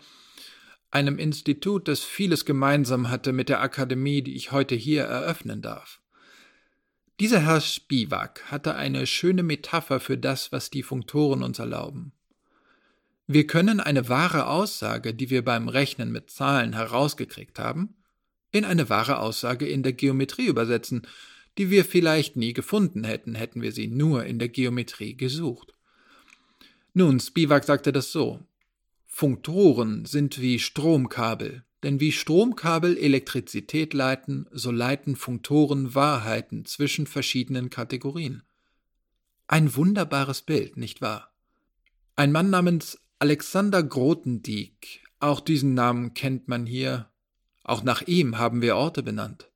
einem 0.89 1.19
Institut, 1.19 1.87
das 1.87 1.99
vieles 1.99 2.45
gemeinsam 2.45 3.09
hatte 3.09 3.31
mit 3.31 3.47
der 3.47 3.61
Akademie, 3.61 4.23
die 4.23 4.35
ich 4.35 4.51
heute 4.51 4.73
hier 4.73 5.03
eröffnen 5.03 5.61
darf. 5.61 6.01
Dieser 7.21 7.39
Herr 7.39 7.61
Spivak 7.61 8.51
hatte 8.51 8.75
eine 8.75 9.07
schöne 9.07 9.41
Metapher 9.41 10.01
für 10.01 10.17
das, 10.17 10.51
was 10.51 10.69
die 10.69 10.83
Funktoren 10.83 11.43
uns 11.43 11.59
erlauben. 11.59 12.11
Wir 13.25 13.47
können 13.47 13.79
eine 13.79 14.09
wahre 14.09 14.47
Aussage, 14.47 15.13
die 15.13 15.29
wir 15.29 15.43
beim 15.43 15.69
Rechnen 15.69 16.11
mit 16.11 16.29
Zahlen 16.29 16.73
herausgekriegt 16.73 17.57
haben, 17.57 17.95
in 18.51 18.65
eine 18.65 18.89
wahre 18.89 19.19
Aussage 19.19 19.65
in 19.65 19.81
der 19.81 19.93
Geometrie 19.93 20.47
übersetzen, 20.47 21.07
die 21.57 21.69
wir 21.69 21.85
vielleicht 21.85 22.35
nie 22.35 22.51
gefunden 22.51 23.05
hätten, 23.05 23.33
hätten 23.33 23.61
wir 23.61 23.71
sie 23.71 23.87
nur 23.87 24.25
in 24.25 24.37
der 24.37 24.49
Geometrie 24.49 25.15
gesucht. 25.15 25.73
Nun, 26.93 27.21
Spivak 27.21 27.63
sagte 27.63 27.93
das 27.93 28.11
so. 28.11 28.41
Funktoren 29.05 30.05
sind 30.05 30.41
wie 30.41 30.59
Stromkabel, 30.59 31.63
denn 31.85 31.99
wie 31.99 32.11
Stromkabel 32.11 32.97
Elektrizität 32.97 33.93
leiten, 33.93 34.47
so 34.51 34.71
leiten 34.71 35.15
Funktoren 35.15 35.93
Wahrheiten 35.93 36.65
zwischen 36.65 37.05
verschiedenen 37.05 37.69
Kategorien. 37.69 38.41
Ein 39.47 39.75
wunderbares 39.75 40.41
Bild, 40.41 40.77
nicht 40.77 41.01
wahr? 41.01 41.31
Ein 42.15 42.31
Mann 42.31 42.49
namens 42.49 42.99
Alexander 43.19 43.83
Grothendieck, 43.83 45.03
auch 45.19 45.39
diesen 45.39 45.75
Namen 45.75 46.15
kennt 46.15 46.47
man 46.47 46.65
hier, 46.65 47.11
auch 47.63 47.83
nach 47.83 48.01
ihm 48.01 48.39
haben 48.39 48.63
wir 48.63 48.77
Orte 48.77 49.03
benannt, 49.03 49.51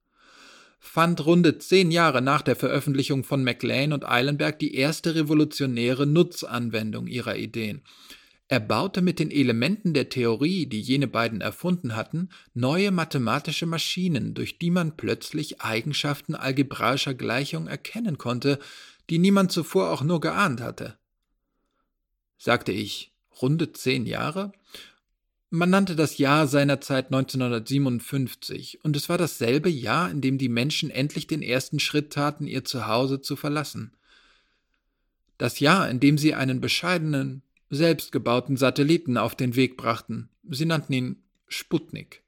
fand 0.80 1.26
runde 1.26 1.58
zehn 1.58 1.90
Jahre 1.90 2.22
nach 2.22 2.44
der 2.44 2.56
Veröffentlichung 2.56 3.24
von 3.24 3.44
MacLean 3.44 3.92
und 3.92 4.08
Eilenberg 4.08 4.60
die 4.60 4.76
erste 4.76 5.16
revolutionäre 5.16 6.06
Nutzanwendung 6.06 7.08
ihrer 7.08 7.38
Ideen, 7.38 7.82
er 8.50 8.60
baute 8.60 9.04
mit 9.04 9.20
den 9.20 9.30
Elementen 9.30 9.94
der 9.94 10.10
Theorie, 10.10 10.66
die 10.66 10.82
jene 10.82 11.08
beiden 11.08 11.40
erfunden 11.40 11.96
hatten, 11.96 12.30
neue 12.56 12.90
mathematische 12.90 13.68
Maschinen, 13.68 14.34
durch 14.34 14.58
die 14.58 14.72
man 14.72 14.98
plötzlich 14.98 15.62
Eigenschaften 15.62 16.34
algebraischer 16.34 17.14
Gleichungen 17.14 17.68
erkennen 17.68 18.18
konnte, 18.18 18.58
die 19.12 19.20
niemand 19.20 19.52
zuvor 19.52 19.92
auch 19.92 20.02
nur 20.02 20.20
geahnt 20.20 20.62
hatte. 20.62 20.98
Sagte 22.40 22.72
ich, 22.72 23.14
runde 23.40 23.72
zehn 23.72 24.08
Jahre? 24.08 24.52
Man 25.52 25.70
nannte 25.70 25.96
das 25.96 26.18
Jahr 26.18 26.48
seinerzeit 26.48 27.08
1957, 27.08 28.84
und 28.84 28.96
es 28.96 29.10
war 29.10 29.20
dasselbe 29.20 29.70
Jahr, 29.70 30.10
in 30.10 30.22
dem 30.22 30.40
die 30.40 30.50
Menschen 30.50 30.90
endlich 30.90 31.28
den 31.28 31.44
ersten 31.44 31.80
Schritt 31.80 32.14
taten, 32.14 32.48
ihr 32.48 32.66
Zuhause 32.66 33.22
zu 33.22 33.36
verlassen. 33.36 33.94
Das 35.38 35.60
Jahr, 35.60 35.88
in 35.88 36.00
dem 36.00 36.18
sie 36.18 36.34
einen 36.34 36.62
bescheidenen, 36.62 37.44
selbstgebauten 37.70 38.58
Satelliten 38.58 39.18
auf 39.18 39.36
den 39.36 39.56
Weg 39.56 39.78
brachten. 39.78 40.30
Sie 40.50 40.66
nannten 40.66 40.94
ihn 40.94 41.24
Sputnik. 41.48 42.24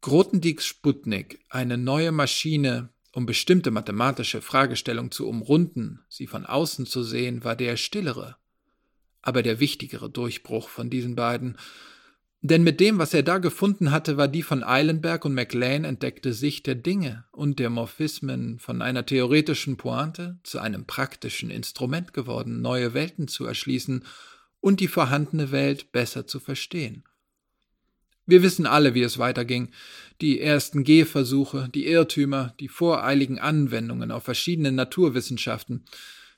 Grotendiegs 0.00 0.66
Sputnik, 0.66 1.40
eine 1.48 1.78
neue 1.78 2.12
Maschine, 2.12 2.88
um 3.12 3.26
bestimmte 3.26 3.70
mathematische 3.70 4.42
Fragestellungen 4.42 5.12
zu 5.12 5.28
umrunden, 5.28 6.00
sie 6.08 6.26
von 6.26 6.46
außen 6.46 6.86
zu 6.86 7.02
sehen, 7.02 7.44
war 7.44 7.54
der 7.54 7.76
stillere, 7.76 8.36
aber 9.20 9.42
der 9.42 9.60
wichtigere 9.60 10.10
Durchbruch 10.10 10.68
von 10.68 10.90
diesen 10.90 11.14
beiden. 11.14 11.56
Denn 12.44 12.64
mit 12.64 12.80
dem, 12.80 12.98
was 12.98 13.14
er 13.14 13.22
da 13.22 13.38
gefunden 13.38 13.92
hatte, 13.92 14.16
war 14.16 14.26
die 14.26 14.42
von 14.42 14.64
Eilenberg 14.64 15.24
und 15.24 15.32
MacLean 15.32 15.84
entdeckte 15.84 16.32
Sicht 16.32 16.66
der 16.66 16.74
Dinge 16.74 17.24
und 17.30 17.60
der 17.60 17.70
Morphismen 17.70 18.58
von 18.58 18.82
einer 18.82 19.06
theoretischen 19.06 19.76
Pointe 19.76 20.40
zu 20.42 20.58
einem 20.58 20.84
praktischen 20.84 21.50
Instrument 21.50 22.12
geworden, 22.12 22.60
neue 22.60 22.94
Welten 22.94 23.28
zu 23.28 23.46
erschließen 23.46 24.04
und 24.60 24.80
die 24.80 24.88
vorhandene 24.88 25.52
Welt 25.52 25.92
besser 25.92 26.26
zu 26.26 26.40
verstehen. 26.40 27.04
Wir 28.26 28.42
wissen 28.42 28.66
alle, 28.66 28.94
wie 28.94 29.02
es 29.02 29.18
weiterging. 29.18 29.70
Die 30.20 30.40
ersten 30.40 30.82
Gehversuche, 30.82 31.68
die 31.72 31.86
Irrtümer, 31.86 32.54
die 32.58 32.68
voreiligen 32.68 33.38
Anwendungen 33.38 34.10
auf 34.10 34.24
verschiedene 34.24 34.72
Naturwissenschaften. 34.72 35.84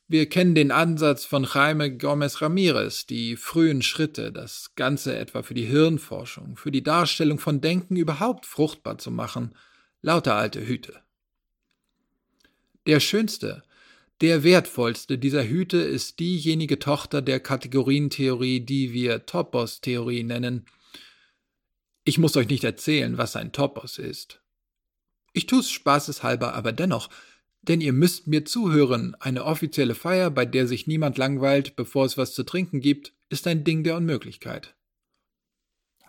Wir 0.07 0.29
kennen 0.29 0.55
den 0.55 0.71
Ansatz 0.71 1.25
von 1.25 1.45
Jaime 1.45 1.97
Gomez 1.97 2.43
Ramirez, 2.43 3.07
die 3.07 3.37
frühen 3.37 3.83
Schritte, 3.83 4.33
das 4.33 4.75
Ganze 4.75 5.17
etwa 5.17 5.43
für 5.43 5.55
die 5.55 5.65
Hirnforschung, 5.65 6.57
für 6.57 6.71
die 6.71 6.83
Darstellung 6.83 7.39
von 7.39 7.61
Denken 7.61 7.97
überhaupt 7.97 8.45
fruchtbar 8.45 8.99
zu 8.99 9.11
machen. 9.11 9.55
Lauter 10.03 10.35
alte 10.35 10.67
Hüte. 10.67 11.01
Der 12.87 13.01
schönste, 13.01 13.63
der 14.21 14.45
wertvollste 14.45 15.17
dieser 15.17 15.49
Hüte 15.49 15.79
ist 15.79 16.21
diejenige 16.21 16.79
Tochter 16.79 17.23
der 17.23 17.41
Kategorientheorie, 17.41 18.61
die 18.61 18.93
wir 18.93 19.27
Topos-Theorie 19.27 20.23
nennen– 20.23 20.67
ich 22.07 22.19
muss 22.19 22.37
euch 22.37 22.49
nicht 22.49 22.65
erzählen, 22.65 23.17
was 23.17 23.35
ein 23.35 23.53
Topos 23.53 23.99
ist. 23.99 24.43
Ich 25.33 25.47
tu's 25.47 25.71
spaßeshalber 25.71 26.55
aber 26.55 26.73
dennoch, 26.73 27.09
denn 27.69 27.81
ihr 27.81 27.93
müsst 27.93 28.27
mir 28.27 28.45
zuhören, 28.45 29.17
eine 29.21 29.45
offizielle 29.45 29.95
Feier, 29.95 30.31
bei 30.31 30.45
der 30.47 30.67
sich 30.67 30.87
niemand 30.87 31.19
langweilt, 31.19 31.77
bevor 31.77 32.05
es 32.05 32.17
was 32.17 32.35
zu 32.35 32.43
trinken 32.45 32.81
gibt, 32.81 33.13
ist 33.29 33.47
ein 33.47 33.65
Ding 33.65 33.85
der 33.85 33.97
Unmöglichkeit. 33.97 34.75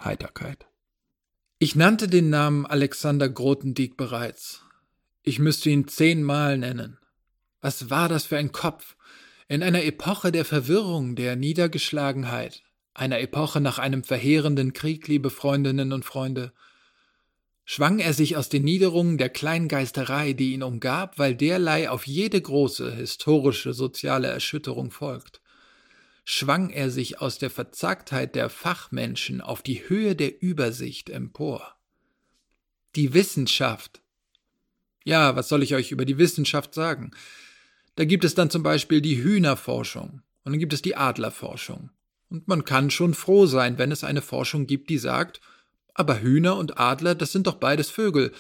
Heiterkeit. 0.04 0.68
Ich 1.58 1.76
nannte 1.76 2.08
den 2.08 2.30
Namen 2.30 2.66
Alexander 2.66 3.30
Grotendieck 3.30 3.98
bereits. 3.98 4.64
Ich 5.24 5.40
müsste 5.40 5.70
ihn 5.70 5.88
zehnmal 5.88 6.58
nennen. 6.58 7.00
Was 7.62 7.90
war 7.90 8.10
das 8.10 8.26
für 8.26 8.38
ein 8.38 8.52
Kopf? 8.52 8.96
In 9.48 9.64
einer 9.64 9.84
Epoche 9.84 10.32
der 10.32 10.46
Verwirrung, 10.46 11.16
der 11.16 11.36
Niedergeschlagenheit, 11.36 12.62
einer 12.94 13.20
Epoche 13.20 13.62
nach 13.62 13.80
einem 13.80 14.04
verheerenden 14.04 14.74
Krieg, 14.74 15.08
liebe 15.08 15.30
Freundinnen 15.30 15.94
und 15.94 16.06
Freunde, 16.06 16.54
schwang 17.66 18.00
er 18.00 18.14
sich 18.14 18.38
aus 18.38 18.48
den 18.48 18.64
Niederungen 18.64 19.18
der 19.18 19.30
Kleingeisterei, 19.30 20.34
die 20.34 20.54
ihn 20.54 20.64
umgab, 20.64 21.18
weil 21.18 21.36
derlei 21.36 21.90
auf 21.90 22.08
jede 22.08 22.40
große 22.40 22.96
historische 22.96 23.74
soziale 23.74 24.28
Erschütterung 24.28 24.92
folgt, 24.92 25.42
schwang 26.24 26.70
er 26.70 26.90
sich 26.90 27.20
aus 27.20 27.38
der 27.40 27.50
Verzagtheit 27.50 28.36
der 28.36 28.50
Fachmenschen 28.50 29.42
auf 29.42 29.62
die 29.62 29.90
Höhe 29.90 30.16
der 30.16 30.42
Übersicht 30.42 31.10
empor. 31.10 31.76
Die 32.96 33.14
Wissenschaft. 33.14 34.02
Ja, 35.04 35.36
was 35.36 35.50
soll 35.50 35.64
ich 35.64 35.76
euch 35.76 35.92
über 35.92 36.06
die 36.06 36.18
Wissenschaft 36.18 36.74
sagen? 36.74 37.12
Da 37.96 38.06
gibt 38.06 38.24
es 38.24 38.36
dann 38.36 38.50
zum 38.50 38.64
Beispiel 38.64 39.02
die 39.02 39.22
Hühnerforschung 39.22 40.22
und 40.44 40.52
dann 40.52 40.60
gibt 40.60 40.74
es 40.74 40.82
die 40.82 40.96
Adlerforschung 40.96 41.90
und 42.30 42.48
man 42.48 42.66
kann 42.66 42.90
schon 42.90 43.14
froh 43.14 43.46
sein, 43.46 43.78
wenn 43.78 43.92
es 43.92 44.04
eine 44.04 44.22
Forschung 44.22 44.68
gibt, 44.68 44.90
die 44.90 44.98
sagt, 44.98 45.42
aber 45.96 46.22
Hühner 46.22 46.58
und 46.58 46.78
Adler, 46.78 47.16
das 47.16 47.32
sind 47.32 47.48
doch 47.48 47.56
beides 47.56 47.90
Vögel. 47.90 48.32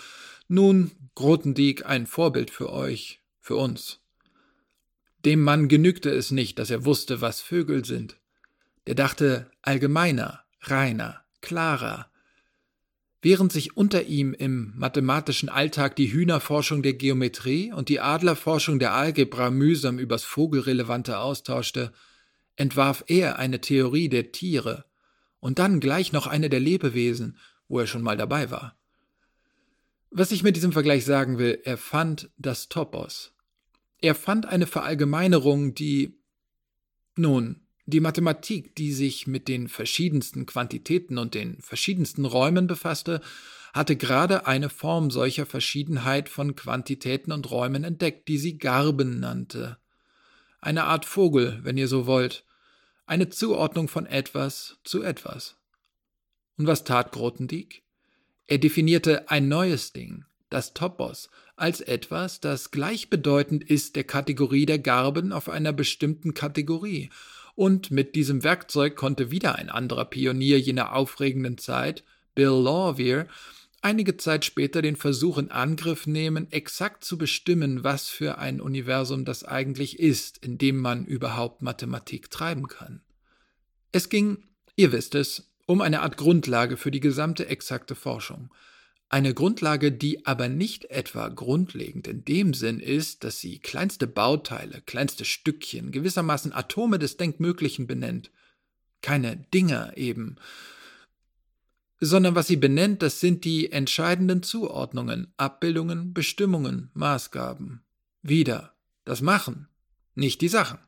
Nun, 0.47 0.91
Grotendieck, 1.15 1.85
ein 1.85 2.05
Vorbild 2.05 2.51
für 2.51 2.71
euch, 2.71 3.21
für 3.39 3.55
uns. 3.55 4.01
Dem 5.23 5.41
Mann 5.41 5.67
genügte 5.69 6.11
es 6.11 6.29
nicht, 6.29 6.59
dass 6.59 6.69
er 6.69 6.85
wusste, 6.85 7.21
was 7.21 7.41
Vögel 7.41 7.83
sind. 7.83 8.17
Der 8.85 8.93
dachte 8.93 9.49
allgemeiner, 9.63 10.41
reiner, 10.61 11.23
klarer. 11.41 12.11
Während 13.21 13.51
sich 13.51 13.75
unter 13.75 14.03
ihm 14.03 14.35
im 14.35 14.73
mathematischen 14.75 15.49
Alltag 15.49 15.95
die 15.95 16.11
Hühnerforschung 16.11 16.83
der 16.83 16.93
Geometrie 16.93 17.71
und 17.71 17.89
die 17.89 18.01
Adlerforschung 18.01 18.77
der 18.77 18.93
Algebra 18.93 19.49
mühsam 19.49 19.97
übers 19.97 20.25
Vogelrelevante 20.25 21.17
austauschte, 21.17 21.91
entwarf 22.57 23.03
er 23.07 23.39
eine 23.39 23.61
Theorie 23.61 24.09
der 24.09 24.31
Tiere 24.31 24.85
und 25.45 25.59
dann 25.59 25.79
gleich 25.79 26.11
noch 26.11 26.25
eine 26.25 26.49
der 26.49 26.59
Lebewesen, 26.59 27.37
wo 27.67 27.77
er 27.79 27.85
schon 27.85 28.01
mal 28.01 28.17
dabei 28.17 28.49
war. 28.49 28.75
Was 30.09 30.31
ich 30.31 30.41
mit 30.41 30.55
diesem 30.55 30.71
Vergleich 30.71 31.05
sagen 31.05 31.37
will, 31.37 31.59
er 31.63 31.77
fand 31.77 32.31
das 32.39 32.67
Topos. 32.67 33.31
Er 34.01 34.15
fand 34.15 34.47
eine 34.47 34.65
Verallgemeinerung, 34.65 35.75
die, 35.75 36.17
nun, 37.15 37.61
die 37.85 37.99
Mathematik, 37.99 38.75
die 38.75 38.91
sich 38.91 39.27
mit 39.27 39.47
den 39.47 39.67
verschiedensten 39.67 40.47
Quantitäten 40.47 41.19
und 41.19 41.35
den 41.35 41.61
verschiedensten 41.61 42.25
Räumen 42.25 42.65
befasste, 42.65 43.21
hatte 43.71 43.95
gerade 43.95 44.47
eine 44.47 44.69
Form 44.69 45.11
solcher 45.11 45.45
Verschiedenheit 45.45 46.27
von 46.27 46.55
Quantitäten 46.55 47.31
und 47.31 47.51
Räumen 47.51 47.83
entdeckt, 47.83 48.29
die 48.29 48.39
sie 48.39 48.57
Garben 48.57 49.19
nannte 49.19 49.77
eine 50.65 50.85
Art 50.85 51.05
Vogel, 51.05 51.59
wenn 51.61 51.77
ihr 51.77 51.87
so 51.87 52.07
wollt, 52.07 52.43
eine 53.05 53.29
Zuordnung 53.29 53.87
von 53.87 54.05
etwas 54.05 54.77
zu 54.83 55.03
etwas. 55.03 55.57
Und 56.57 56.67
was 56.67 56.83
tat 56.83 57.11
Grotendieck? 57.11 57.83
Er 58.47 58.57
definierte 58.57 59.29
ein 59.29 59.47
neues 59.47 59.93
Ding, 59.93 60.25
das 60.49 60.73
Topos, 60.73 61.29
als 61.55 61.81
etwas, 61.81 62.39
das 62.39 62.71
gleichbedeutend 62.71 63.63
ist 63.63 63.95
der 63.95 64.03
Kategorie 64.03 64.65
der 64.65 64.79
Garben 64.79 65.31
auf 65.31 65.49
einer 65.49 65.73
bestimmten 65.73 66.33
Kategorie. 66.33 67.09
Und 67.55 67.89
mit 67.89 68.15
diesem 68.15 68.43
Werkzeug 68.43 68.95
konnte 68.95 69.31
wieder 69.31 69.55
ein 69.55 69.69
anderer 69.69 70.05
Pionier 70.05 70.59
jener 70.59 70.93
aufregenden 70.93 71.57
Zeit, 71.57 72.03
Bill 72.35 72.49
Lawvier, 72.49 73.27
einige 73.85 74.17
Zeit 74.17 74.43
später 74.45 74.81
den 74.81 74.95
Versuch 74.95 75.37
in 75.37 75.51
Angriff 75.51 76.07
nehmen, 76.07 76.51
exakt 76.51 77.05
zu 77.05 77.19
bestimmen, 77.19 77.83
was 77.83 78.09
für 78.09 78.39
ein 78.39 78.59
Universum 78.59 79.25
das 79.25 79.43
eigentlich 79.43 79.99
ist, 79.99 80.43
in 80.43 80.57
dem 80.57 80.77
man 80.77 81.05
überhaupt 81.05 81.61
Mathematik 81.61 82.31
treiben 82.31 82.67
kann. 82.67 83.01
Es 83.91 84.09
ging, 84.09 84.43
ihr 84.75 84.91
wisst 84.91 85.13
es, 85.13 85.51
um 85.67 85.81
eine 85.81 86.01
Art 86.01 86.17
Grundlage 86.17 86.77
für 86.77 86.89
die 86.89 86.99
gesamte 86.99 87.47
exakte 87.47 87.93
Forschung. 87.93 88.51
Eine 89.07 89.35
Grundlage, 89.35 89.91
die 89.91 90.25
aber 90.25 90.49
nicht 90.49 90.85
etwa 90.85 91.29
grundlegend 91.29 92.07
in 92.07 92.25
dem 92.25 92.55
Sinn 92.55 92.79
ist, 92.79 93.23
dass 93.23 93.39
sie 93.39 93.59
kleinste 93.59 94.07
Bauteile, 94.07 94.81
kleinste 94.87 95.25
Stückchen, 95.25 95.91
gewissermaßen 95.91 96.53
Atome 96.53 96.97
des 96.97 97.17
Denkmöglichen 97.17 97.85
benennt. 97.85 98.31
Keine 99.03 99.45
Dinger 99.53 99.95
eben, 99.95 100.37
sondern 101.99 102.35
was 102.35 102.47
sie 102.47 102.57
benennt, 102.57 103.01
das 103.01 103.19
sind 103.19 103.45
die 103.45 103.71
entscheidenden 103.71 104.43
Zuordnungen, 104.43 105.33
Abbildungen, 105.37 106.13
Bestimmungen, 106.13 106.91
Maßgaben. 106.93 107.83
Wieder 108.21 108.75
das 109.05 109.21
Machen, 109.21 109.67
nicht 110.13 110.41
die 110.41 110.47
Sachen. 110.47 110.79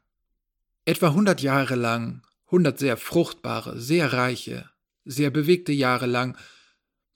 Etwa 0.85 1.13
hundert 1.13 1.41
Jahre 1.41 1.75
lang, 1.75 2.23
hundert 2.49 2.79
sehr 2.79 2.97
fruchtbare, 2.97 3.79
sehr 3.79 4.13
reiche, 4.13 4.69
sehr 5.05 5.29
bewegte 5.29 5.71
Jahre 5.71 6.05
lang 6.05 6.37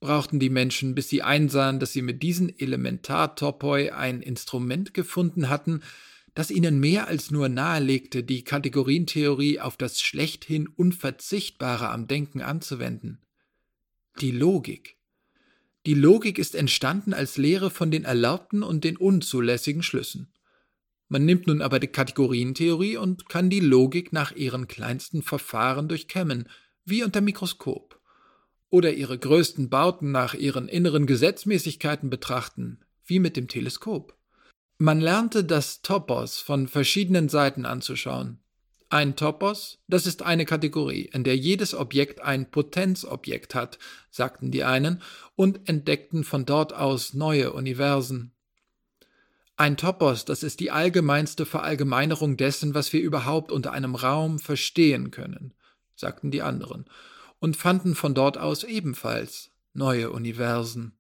brauchten 0.02 0.40
die 0.40 0.50
Menschen, 0.50 0.96
bis 0.96 1.10
sie 1.10 1.22
einsahen, 1.22 1.80
dass 1.80 1.94
sie 1.94 2.02
mit 2.02 2.24
diesen 2.24 2.50
Elementartopoi 2.58 3.92
ein 3.92 4.22
Instrument 4.22 4.94
gefunden 4.94 5.48
hatten, 5.48 5.82
das 6.34 6.50
ihnen 6.50 6.80
mehr 6.80 7.08
als 7.08 7.30
nur 7.30 7.50
nahelegte, 7.50 8.24
die 8.24 8.44
Kategorientheorie 8.44 9.60
auf 9.60 9.78
das 9.78 10.02
schlechthin 10.02 10.68
Unverzichtbare 10.68 11.90
am 11.90 12.08
Denken 12.08 12.42
anzuwenden. 12.42 13.20
Die 14.20 14.32
Logik. 14.32 14.98
Die 15.88 15.96
Logik 15.96 16.38
ist 16.38 16.54
entstanden 16.54 17.14
als 17.14 17.38
Lehre 17.38 17.72
von 17.72 17.90
den 17.90 18.04
erlaubten 18.04 18.62
und 18.62 18.84
den 18.84 18.98
unzulässigen 18.98 19.82
Schlüssen. 19.82 20.32
Man 21.08 21.26
nimmt 21.26 21.48
nun 21.48 21.62
aber 21.62 21.80
die 21.80 21.88
Kategorientheorie 21.88 22.98
und 22.98 23.30
kann 23.30 23.50
die 23.50 23.62
Logik 23.62 24.14
nach 24.14 24.32
ihren 24.34 24.68
kleinsten 24.68 25.24
Verfahren 25.24 25.88
durchkämmen, 25.88 26.48
wie 26.86 27.04
unter 27.04 27.22
Mikroskop, 27.22 28.00
oder 28.70 28.94
ihre 28.94 29.18
größten 29.18 29.70
Bauten 29.70 30.12
nach 30.12 30.36
ihren 30.36 30.68
inneren 30.68 31.08
Gesetzmäßigkeiten 31.08 32.10
betrachten, 32.10 32.80
wie 33.06 33.20
mit 33.20 33.38
dem 33.38 33.48
Teleskop. 33.48 34.16
Man 34.78 35.00
lernte 35.00 35.44
das 35.44 35.82
Topos 35.82 36.38
von 36.38 36.68
verschiedenen 36.68 37.28
Seiten 37.28 37.66
anzuschauen, 37.66 38.40
Ein 38.94 39.16
Topos, 39.16 39.80
das 39.88 40.06
ist 40.06 40.22
eine 40.22 40.44
Kategorie, 40.44 41.04
in 41.14 41.24
der 41.24 41.38
jedes 41.38 41.74
Objekt 41.74 42.20
ein 42.20 42.52
Potenzobjekt 42.52 43.56
hat, 43.56 43.80
sagten 44.10 44.52
die 44.52 44.66
einen 44.66 45.02
und 45.38 45.70
entdeckten 45.70 46.26
von 46.26 46.46
dort 46.46 46.74
aus 46.74 47.14
neue 47.14 47.54
Universen. 47.54 48.34
Ein 49.56 49.78
Topos, 49.78 50.26
das 50.26 50.44
ist 50.44 50.60
die 50.60 50.72
allgemeinste 50.72 51.46
Verallgemeinerung 51.46 52.36
dessen, 52.36 52.74
was 52.74 52.92
wir 52.92 53.00
überhaupt 53.00 53.54
unter 53.54 53.72
einem 53.72 53.96
Raum 53.96 54.40
verstehen 54.40 55.10
können, 55.10 55.54
sagten 55.96 56.30
die 56.30 56.42
anderen, 56.42 56.84
und 57.40 57.56
fanden 57.56 57.96
von 57.96 58.14
dort 58.14 58.38
aus 58.38 58.66
ebenfalls 58.66 59.52
neue 59.74 60.12
Universen. 60.12 60.98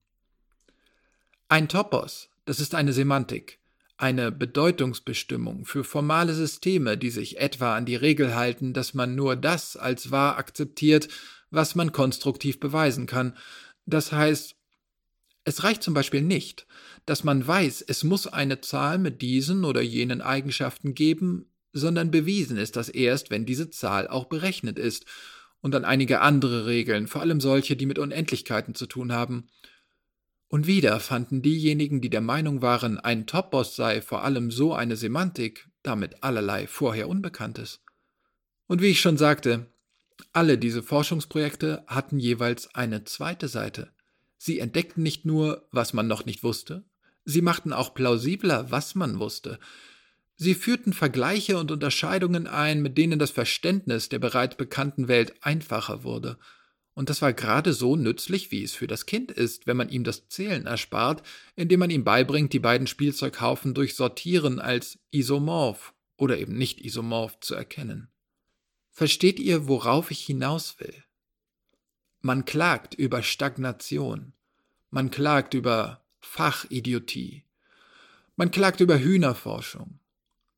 Ein 1.49 1.67
Topos, 1.67 2.29
das 2.45 2.61
ist 2.61 2.73
eine 2.73 2.93
Semantik, 2.93 3.59
eine 4.01 4.31
Bedeutungsbestimmung 4.31 5.65
für 5.65 5.83
formale 5.83 6.33
Systeme, 6.33 6.97
die 6.97 7.11
sich 7.11 7.39
etwa 7.39 7.75
an 7.75 7.85
die 7.85 7.95
Regel 7.95 8.35
halten, 8.35 8.73
dass 8.73 8.93
man 8.93 9.15
nur 9.15 9.35
das 9.35 9.77
als 9.77 10.11
wahr 10.11 10.37
akzeptiert, 10.37 11.07
was 11.51 11.75
man 11.75 11.91
konstruktiv 11.91 12.59
beweisen 12.59 13.05
kann. 13.05 13.37
Das 13.85 14.11
heißt, 14.11 14.55
es 15.43 15.63
reicht 15.63 15.83
zum 15.83 15.93
Beispiel 15.93 16.21
nicht, 16.21 16.65
dass 17.05 17.23
man 17.23 17.45
weiß, 17.45 17.83
es 17.87 18.03
muss 18.03 18.27
eine 18.27 18.61
Zahl 18.61 18.97
mit 18.97 19.21
diesen 19.21 19.65
oder 19.65 19.81
jenen 19.81 20.21
Eigenschaften 20.21 20.93
geben, 20.93 21.51
sondern 21.73 22.11
bewiesen 22.11 22.57
ist 22.57 22.75
das 22.75 22.89
erst, 22.89 23.29
wenn 23.29 23.45
diese 23.45 23.69
Zahl 23.69 24.07
auch 24.07 24.25
berechnet 24.25 24.79
ist, 24.79 25.05
und 25.61 25.75
dann 25.75 25.85
einige 25.85 26.21
andere 26.21 26.65
Regeln, 26.65 27.07
vor 27.07 27.21
allem 27.21 27.39
solche, 27.39 27.75
die 27.75 27.85
mit 27.85 27.99
Unendlichkeiten 27.99 28.75
zu 28.75 28.87
tun 28.87 29.11
haben. 29.11 29.47
Und 30.51 30.67
wieder 30.67 30.99
fanden 30.99 31.41
diejenigen, 31.41 32.01
die 32.01 32.09
der 32.09 32.19
Meinung 32.19 32.61
waren, 32.61 32.99
ein 32.99 33.25
Topos 33.25 33.77
sei 33.77 34.01
vor 34.01 34.25
allem 34.25 34.51
so 34.51 34.73
eine 34.73 34.97
Semantik, 34.97 35.69
damit 35.81 36.25
allerlei 36.25 36.67
vorher 36.67 37.07
Unbekanntes. 37.07 37.79
Und 38.67 38.81
wie 38.81 38.87
ich 38.87 38.99
schon 38.99 39.15
sagte, 39.15 39.67
alle 40.33 40.57
diese 40.57 40.83
Forschungsprojekte 40.83 41.85
hatten 41.87 42.19
jeweils 42.19 42.75
eine 42.75 43.05
zweite 43.05 43.47
Seite. 43.47 43.93
Sie 44.37 44.59
entdeckten 44.59 45.01
nicht 45.03 45.23
nur, 45.23 45.69
was 45.71 45.93
man 45.93 46.07
noch 46.07 46.25
nicht 46.25 46.43
wusste, 46.43 46.83
sie 47.23 47.41
machten 47.41 47.71
auch 47.71 47.93
plausibler, 47.93 48.69
was 48.71 48.93
man 48.93 49.19
wusste. 49.19 49.57
Sie 50.35 50.53
führten 50.53 50.91
Vergleiche 50.91 51.59
und 51.59 51.71
Unterscheidungen 51.71 52.47
ein, 52.47 52.81
mit 52.81 52.97
denen 52.97 53.19
das 53.19 53.31
Verständnis 53.31 54.09
der 54.09 54.19
bereits 54.19 54.57
bekannten 54.57 55.07
Welt 55.07 55.33
einfacher 55.39 56.03
wurde– 56.03 56.37
und 56.93 57.09
das 57.09 57.21
war 57.21 57.33
gerade 57.33 57.73
so 57.73 57.95
nützlich, 57.95 58.51
wie 58.51 58.63
es 58.63 58.73
für 58.73 58.87
das 58.87 59.05
Kind 59.05 59.31
ist, 59.31 59.65
wenn 59.65 59.77
man 59.77 59.89
ihm 59.89 60.03
das 60.03 60.27
Zählen 60.27 60.65
erspart, 60.65 61.23
indem 61.55 61.79
man 61.79 61.89
ihm 61.89 62.03
beibringt, 62.03 62.51
die 62.53 62.59
beiden 62.59 62.87
Spielzeughaufen 62.87 63.73
durch 63.73 63.95
Sortieren 63.95 64.59
als 64.59 64.99
isomorph 65.11 65.93
oder 66.17 66.37
eben 66.37 66.57
nicht 66.57 66.81
isomorph 66.81 67.39
zu 67.39 67.55
erkennen. 67.55 68.09
Versteht 68.89 69.39
ihr, 69.39 69.67
worauf 69.67 70.11
ich 70.11 70.19
hinaus 70.19 70.79
will? 70.79 70.93
Man 72.19 72.45
klagt 72.45 72.93
über 72.93 73.23
Stagnation. 73.23 74.33
Man 74.89 75.09
klagt 75.09 75.53
über 75.53 76.03
Fachidiotie. 76.19 77.45
Man 78.35 78.51
klagt 78.51 78.81
über 78.81 78.99
Hühnerforschung. 78.99 79.99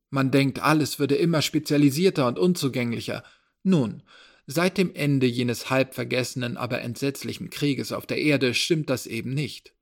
Man 0.09 0.31
denkt, 0.31 0.59
alles 0.59 0.99
würde 0.99 1.15
immer 1.15 1.41
spezialisierter 1.41 2.27
und 2.27 2.39
unzugänglicher. 2.39 3.23
Nun, 3.63 4.03
Seit 4.45 4.77
dem 4.77 4.93
Ende 4.93 5.25
jenes 5.25 5.69
halb 5.69 5.95
vergessenen, 5.95 6.57
aber 6.57 6.81
entsetzlichen 6.81 7.49
Krieges 7.49 7.91
auf 7.91 8.05
der 8.05 8.19
Erde 8.19 8.53
stimmt 8.53 8.89
das 8.89 9.07
eben 9.07 9.33
nicht. 9.33 9.73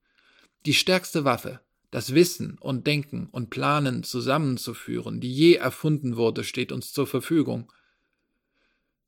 Die 0.66 0.76
stärkste 0.76 1.26
Waffe, 1.26 1.60
das 1.90 2.14
Wissen 2.14 2.58
und 2.60 2.86
Denken 2.86 3.28
und 3.32 3.50
Planen 3.50 4.04
zusammenzuführen, 4.04 5.20
die 5.20 5.34
je 5.34 5.56
erfunden 5.56 6.16
wurde, 6.16 6.44
steht 6.44 6.72
uns 6.72 6.94
zur 6.94 7.08
Verfügung. 7.08 7.72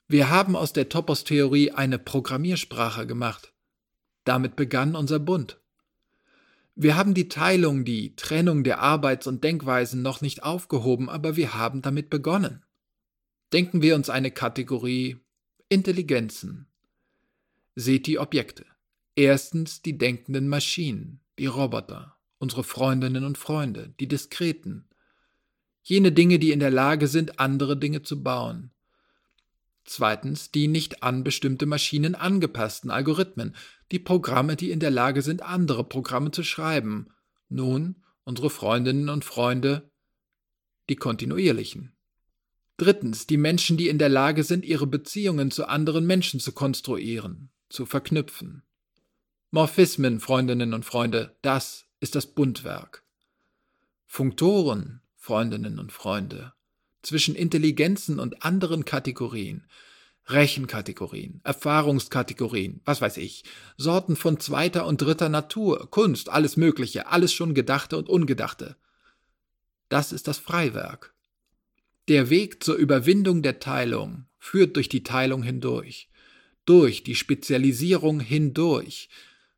Wir 0.07 0.29
haben 0.29 0.55
aus 0.55 0.73
der 0.73 0.89
Topos-Theorie 0.89 1.71
eine 1.71 1.99
Programmiersprache 1.99 3.05
gemacht. 3.05 3.53
Damit 4.25 4.55
begann 4.55 4.95
unser 4.95 5.19
Bund. 5.19 5.59
Wir 6.75 6.95
haben 6.97 7.13
die 7.13 7.29
Teilung, 7.29 7.85
die 7.85 8.15
Trennung 8.15 8.63
der 8.63 8.79
Arbeits- 8.79 9.27
und 9.27 9.43
Denkweisen 9.43 10.01
noch 10.01 10.21
nicht 10.21 10.41
aufgehoben, 10.41 11.09
aber 11.09 11.35
wir 11.35 11.53
haben 11.53 11.83
damit 11.83 12.09
begonnen. 12.09 12.65
Denken 13.53 13.83
wir 13.83 13.95
uns 13.95 14.09
eine 14.09 14.31
Kategorie 14.31 15.17
Intelligenzen. 15.73 16.67
Seht 17.73 18.05
die 18.05 18.19
Objekte. 18.19 18.63
Erstens 19.15 19.81
die 19.81 19.97
denkenden 19.97 20.47
Maschinen, 20.47 21.19
die 21.39 21.47
Roboter, 21.47 22.15
unsere 22.37 22.63
Freundinnen 22.63 23.23
und 23.23 23.39
Freunde, 23.39 23.91
die 23.99 24.07
Diskreten. 24.07 24.87
Jene 25.81 26.11
Dinge, 26.11 26.37
die 26.37 26.51
in 26.51 26.59
der 26.59 26.69
Lage 26.69 27.07
sind, 27.07 27.39
andere 27.39 27.75
Dinge 27.75 28.03
zu 28.03 28.21
bauen. 28.21 28.69
Zweitens 29.83 30.51
die 30.51 30.67
nicht 30.67 31.01
an 31.01 31.23
bestimmte 31.23 31.65
Maschinen 31.65 32.13
angepassten 32.13 32.91
Algorithmen, 32.91 33.55
die 33.91 33.97
Programme, 33.97 34.55
die 34.55 34.69
in 34.69 34.79
der 34.79 34.91
Lage 34.91 35.23
sind, 35.23 35.41
andere 35.41 35.83
Programme 35.83 36.29
zu 36.29 36.43
schreiben. 36.43 37.07
Nun 37.49 38.03
unsere 38.25 38.51
Freundinnen 38.51 39.09
und 39.09 39.25
Freunde, 39.25 39.89
die 40.87 40.97
kontinuierlichen. 40.97 41.95
Drittens, 42.77 43.27
die 43.27 43.37
Menschen, 43.37 43.77
die 43.77 43.87
in 43.87 43.99
der 43.99 44.09
Lage 44.09 44.43
sind, 44.43 44.65
ihre 44.65 44.87
Beziehungen 44.87 45.51
zu 45.51 45.67
anderen 45.67 46.05
Menschen 46.05 46.39
zu 46.39 46.51
konstruieren, 46.51 47.49
zu 47.69 47.85
verknüpfen. 47.85 48.63
Morphismen, 49.51 50.19
Freundinnen 50.19 50.73
und 50.73 50.83
Freunde, 50.83 51.35
das 51.43 51.85
ist 51.99 52.15
das 52.15 52.25
Bundwerk. 52.25 53.03
Funktoren, 54.07 55.01
Freundinnen 55.15 55.77
und 55.77 55.91
Freunde, 55.91 56.53
zwischen 57.03 57.35
Intelligenzen 57.35 58.19
und 58.19 58.43
anderen 58.43 58.85
Kategorien, 58.85 59.67
Rechenkategorien, 60.27 61.41
Erfahrungskategorien, 61.43 62.81
was 62.85 63.01
weiß 63.01 63.17
ich, 63.17 63.43
Sorten 63.77 64.15
von 64.15 64.39
zweiter 64.39 64.87
und 64.87 65.01
dritter 65.01 65.29
Natur, 65.29 65.89
Kunst, 65.91 66.29
alles 66.29 66.57
Mögliche, 66.57 67.07
alles 67.07 67.33
schon 67.33 67.53
Gedachte 67.53 67.97
und 67.97 68.09
Ungedachte. 68.09 68.77
Das 69.89 70.11
ist 70.11 70.27
das 70.27 70.39
Freiwerk. 70.39 71.12
Der 72.09 72.29
Weg 72.29 72.61
zur 72.61 72.75
Überwindung 72.75 73.43
der 73.43 73.59
Teilung 73.59 74.25
führt 74.37 74.75
durch 74.75 74.89
die 74.89 75.03
Teilung 75.03 75.41
hindurch, 75.41 76.09
durch 76.65 77.03
die 77.03 77.15
Spezialisierung 77.15 78.19
hindurch. 78.19 79.07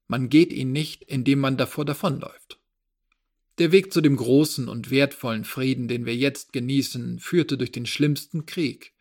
Man 0.07 0.29
geht 0.29 0.53
ihn 0.53 0.71
nicht, 0.71 1.03
indem 1.05 1.39
man 1.39 1.57
davor 1.57 1.85
davonläuft. 1.85 2.59
Der 3.57 3.71
Weg 3.71 3.91
zu 3.91 3.99
dem 3.99 4.15
großen 4.15 4.67
und 4.67 4.91
wertvollen 4.91 5.43
Frieden, 5.43 5.87
den 5.87 6.05
wir 6.05 6.15
jetzt 6.15 6.53
genießen, 6.53 7.19
führte 7.19 7.57
durch 7.57 7.71
den 7.71 7.87
schlimmsten 7.87 8.45
Krieg. 8.45 8.93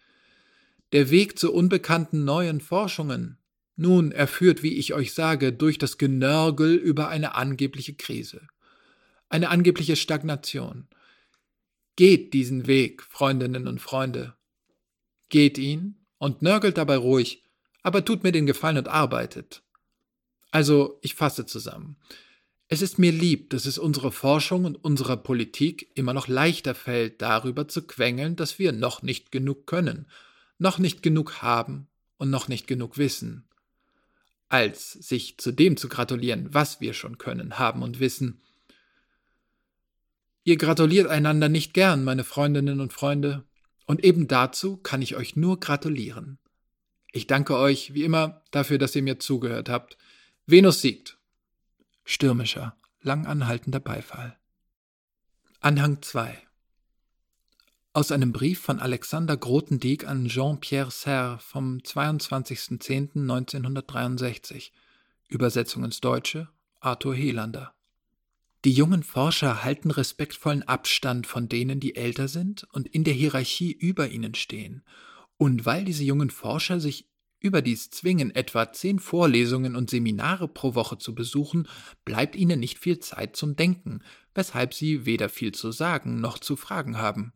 Der 0.92 1.11
Weg 1.11 1.38
zu 1.38 1.52
unbekannten 1.52 2.24
neuen 2.24 2.62
Forschungen, 2.62 3.37
nun, 3.76 4.11
er 4.11 4.28
führt, 4.28 4.62
wie 4.62 4.78
ich 4.78 4.94
euch 4.94 5.12
sage, 5.12 5.52
durch 5.52 5.76
das 5.76 5.98
Genörgel 5.98 6.76
über 6.76 7.09
eine 7.09 7.35
angebliche 7.35 7.94
Krise, 7.94 8.46
eine 9.28 9.50
angebliche 9.50 9.96
Stagnation, 9.96 10.87
Geht 11.96 12.35
diesen 12.35 12.66
Weg, 12.66 13.02
Freundinnen 13.02 13.68
und 13.68 13.80
Freunde. 13.80 14.35
Geht 15.28 15.59
ihn 15.59 16.04
und 16.18 16.42
nörgelt 16.42 16.76
dabei 16.76 16.96
ruhig, 16.96 17.42
aber 17.83 18.04
tut 18.04 18.24
mir 18.24 18.33
den 18.33 18.46
Gefallen 18.46 18.78
und 18.78 18.88
arbeitet. 18.88 19.62
Also, 20.50 20.98
ich 21.02 21.14
fasse 21.14 21.46
zusammen. 21.46 21.96
Es 22.68 22.83
ist 22.83 22.98
mir 22.98 23.12
lieb, 23.12 23.50
dass 23.50 23.66
es 23.66 23.78
unserer 23.78 24.11
Forschung 24.11 24.64
und 24.64 24.76
unserer 24.83 25.16
Politik 25.16 25.90
immer 25.94 26.14
noch 26.14 26.26
leichter 26.26 26.74
fällt, 26.74 27.22
darüber 27.22 27.68
zu 27.68 27.87
quengeln, 27.87 28.37
dass 28.37 28.59
wir 28.59 28.72
noch 28.72 29.02
nicht 29.02 29.30
genug 29.30 29.66
können, 29.66 30.07
noch 30.59 30.78
nicht 30.78 31.02
genug 31.02 31.42
haben 31.42 31.87
und 32.16 32.30
noch 32.30 32.48
nicht 32.48 32.66
genug 32.66 32.98
wissen, 32.98 33.44
als 34.48 34.92
sich 34.92 35.38
zu 35.38 35.52
dem 35.52 35.76
zu 35.76 35.88
gratulieren, 35.88 36.52
was 36.52 36.80
wir 36.80 36.94
schon 36.94 37.18
können, 37.18 37.59
haben 37.59 37.83
und 37.83 38.00
wissen, 38.00 38.40
Ihr 40.44 40.57
gratuliert 40.59 41.09
einander 41.09 41.48
nicht 41.48 41.72
gern, 41.72 42.04
meine 42.04 42.22
Freundinnen 42.22 42.80
und 42.80 42.92
Freunde, 42.92 43.44
und 43.87 44.04
eben 44.04 44.28
dazu 44.28 44.76
kann 44.76 45.02
ich 45.02 45.16
euch 45.16 45.35
nur 45.37 45.59
gratulieren. 45.59 46.38
Ich 47.12 47.26
danke 47.26 47.57
euch, 47.57 47.94
wie 47.94 48.04
immer, 48.04 48.42
dafür, 48.50 48.76
dass 48.76 48.94
ihr 48.94 49.02
mir 49.02 49.18
zugehört 49.18 49.70
habt. 49.70 49.96
Venus 50.46 50.83
siegt. 50.83 51.16
Stürmischer, 52.04 52.76
langanhaltender 53.00 53.80
Beifall. 53.80 54.37
Anhang 55.61 56.02
2 56.02 56.37
Aus 57.94 58.12
einem 58.12 58.33
Brief 58.33 58.61
von 58.61 58.80
Alexander 58.80 59.38
Grothendieck 59.38 60.07
an 60.07 60.26
Jean-Pierre 60.26 60.90
Serre 60.90 61.38
vom 61.38 61.78
22.10.1963. 61.78 64.72
Übersetzung 65.28 65.85
ins 65.85 66.02
Deutsche 66.02 66.50
Arthur 66.80 67.14
Helander. 67.14 67.72
Die 68.64 68.72
jungen 68.72 69.03
Forscher 69.03 69.62
halten 69.62 69.90
respektvollen 69.90 70.62
Abstand 70.62 71.27
von 71.27 71.50
denen, 71.50 71.81
die 71.81 71.96
älter 71.96 72.29
sind 72.29 72.66
und 72.72 72.88
in 72.88 73.05
der 73.05 73.12
Hierarchie 73.12 73.72
über 73.72 74.09
ihnen 74.09 74.35
stehen. 74.35 74.83
Und 75.37 75.66
weil 75.66 75.85
diese 75.85 76.05
jungen 76.05 76.31
Forscher 76.31 76.81
sich 76.81 77.11
überdies 77.40 77.90
zwingen, 77.90 78.35
etwa 78.35 78.72
zehn 78.72 79.00
Vorlesungen 79.00 79.77
und 79.77 79.90
Seminare 79.90 80.48
pro 80.48 80.74
Woche 80.74 80.96
zu 80.96 81.14
besuchen, 81.14 81.68
bleibt 82.07 82.37
ihnen 82.37 82.59
nicht 82.59 82.79
viel 82.79 83.00
Zeit 83.00 83.37
zum 83.37 83.55
Denken, 83.55 84.00
weshalb 84.35 84.72
sie 84.72 85.05
weder 85.05 85.29
viel 85.29 85.53
zu 85.53 85.70
sagen 85.70 86.22
noch 86.22 86.38
zu 86.38 86.57
fragen 86.57 86.96
haben. 86.96 87.35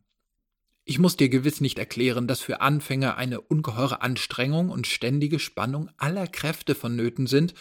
Ich 0.83 0.97
muss 0.97 1.15
dir 1.15 1.29
gewiss 1.29 1.61
nicht 1.61 1.77
erklären, 1.77 2.25
dass 2.25 2.41
für 2.41 2.61
Anfänger 2.61 3.17
eine 3.17 3.39
ungeheure 3.39 4.01
Anstrengung 4.01 4.69
und 4.69 4.87
ständige 4.87 5.37
Spannung 5.37 5.91
aller 5.97 6.25
Kräfte 6.25 6.73
vonnöten 6.73 7.27
sind, 7.27 7.53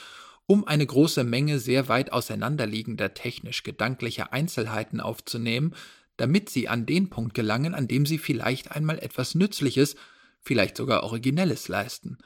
um 0.49 0.67
eine 0.67 0.87
große 0.87 1.25
Menge 1.25 1.59
sehr 1.59 1.89
weit 1.89 2.11
auseinanderliegender 2.11 3.13
technisch-gedanklicher 3.13 4.33
Einzelheiten 4.33 4.99
aufzunehmen, 4.99 5.75
damit 6.17 6.49
sie 6.49 6.69
an 6.69 6.87
den 6.87 7.11
Punkt 7.11 7.35
gelangen, 7.35 7.75
an 7.75 7.87
dem 7.87 8.07
sie 8.07 8.17
vielleicht 8.17 8.73
einmal 8.73 8.99
etwas 8.99 9.35
Nützliches, 9.35 9.95
vielleicht 10.41 10.79
sogar 10.79 11.03
Originelles 11.05 11.69
leisten. 11.69 12.17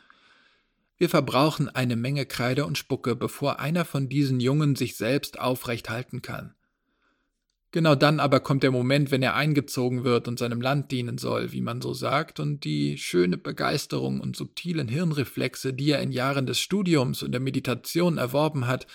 Wir 0.99 1.09
verbrauchen 1.09 1.69
eine 1.69 1.97
Menge 1.97 2.25
Kreide 2.25 2.65
und 2.65 2.79
Spucke, 2.79 3.17
bevor 3.17 3.59
einer 3.59 3.85
von 3.85 4.09
diesen 4.09 4.39
Jungen 4.39 4.77
sich 4.77 4.97
selbst 4.97 5.41
aufrecht 5.41 5.91
halten 5.91 6.23
kann. 6.23 6.55
Genau 7.73 7.95
dann 7.95 8.21
aber 8.21 8.41
kommt 8.41 8.63
der 8.63 8.71
Moment, 8.71 9.11
wenn 9.11 9.23
er 9.23 9.35
eingezogen 9.35 10.05
wird 10.05 10.29
und 10.29 10.39
seinem 10.39 10.61
Land 10.61 10.93
dienen 10.93 11.17
soll, 11.17 11.53
wie 11.53 11.63
man 11.63 11.81
so 11.81 11.95
sagt, 11.95 12.39
und 12.39 12.65
die 12.65 12.99
schöne 12.99 13.39
Begeisterung 13.39 14.21
und 14.21 14.37
subtilen 14.37 14.89
Hirnreflexe, 14.89 15.73
die 15.73 15.91
er 15.91 16.03
in 16.03 16.13
Jahren 16.13 16.45
des 16.45 16.61
Studiums 16.61 17.23
und 17.23 17.33
der 17.33 17.41
Meditation 17.41 18.19
erworben 18.19 18.67
hat, 18.67 18.87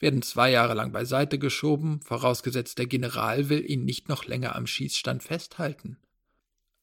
werden 0.00 0.22
zwei 0.22 0.50
Jahre 0.50 0.74
lang 0.74 0.90
beiseite 0.90 1.38
geschoben, 1.38 2.00
vorausgesetzt 2.00 2.78
der 2.78 2.86
General 2.86 3.48
will 3.48 3.64
ihn 3.64 3.84
nicht 3.84 4.08
noch 4.08 4.24
länger 4.26 4.56
am 4.56 4.66
Schießstand 4.66 5.22
festhalten. 5.22 5.96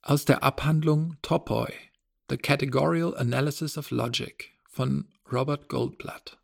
Aus 0.02 0.24
der 0.24 0.44
Abhandlung 0.44 1.18
Topoi, 1.22 1.74
The 2.30 2.38
Categorical 2.38 3.18
Analysis 3.18 3.78
of 3.78 3.92
Logic 3.92 4.50
von 4.70 5.10
Robert 5.30 5.68
Goldblatt 5.68 6.40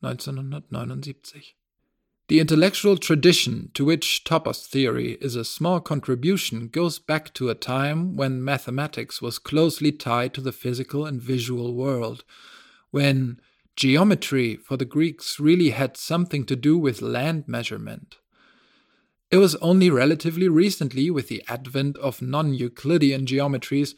1979 0.00 1.56
The 2.32 2.40
intellectual 2.40 2.96
tradition 2.96 3.70
to 3.74 3.84
which 3.84 4.24
Topos 4.24 4.66
theory 4.66 5.18
is 5.20 5.36
a 5.36 5.44
small 5.44 5.80
contribution 5.80 6.68
goes 6.68 6.98
back 6.98 7.34
to 7.34 7.50
a 7.50 7.54
time 7.54 8.16
when 8.16 8.42
mathematics 8.42 9.20
was 9.20 9.38
closely 9.38 9.92
tied 9.92 10.32
to 10.32 10.40
the 10.40 10.50
physical 10.50 11.04
and 11.04 11.20
visual 11.20 11.74
world, 11.74 12.24
when 12.90 13.38
geometry 13.76 14.56
for 14.56 14.78
the 14.78 14.86
Greeks 14.86 15.38
really 15.38 15.72
had 15.72 15.98
something 15.98 16.46
to 16.46 16.56
do 16.56 16.78
with 16.78 17.02
land 17.02 17.44
measurement. 17.46 18.16
It 19.30 19.36
was 19.36 19.56
only 19.56 19.90
relatively 19.90 20.48
recently, 20.48 21.10
with 21.10 21.28
the 21.28 21.44
advent 21.48 21.98
of 21.98 22.22
non 22.22 22.54
Euclidean 22.54 23.26
geometries, 23.26 23.94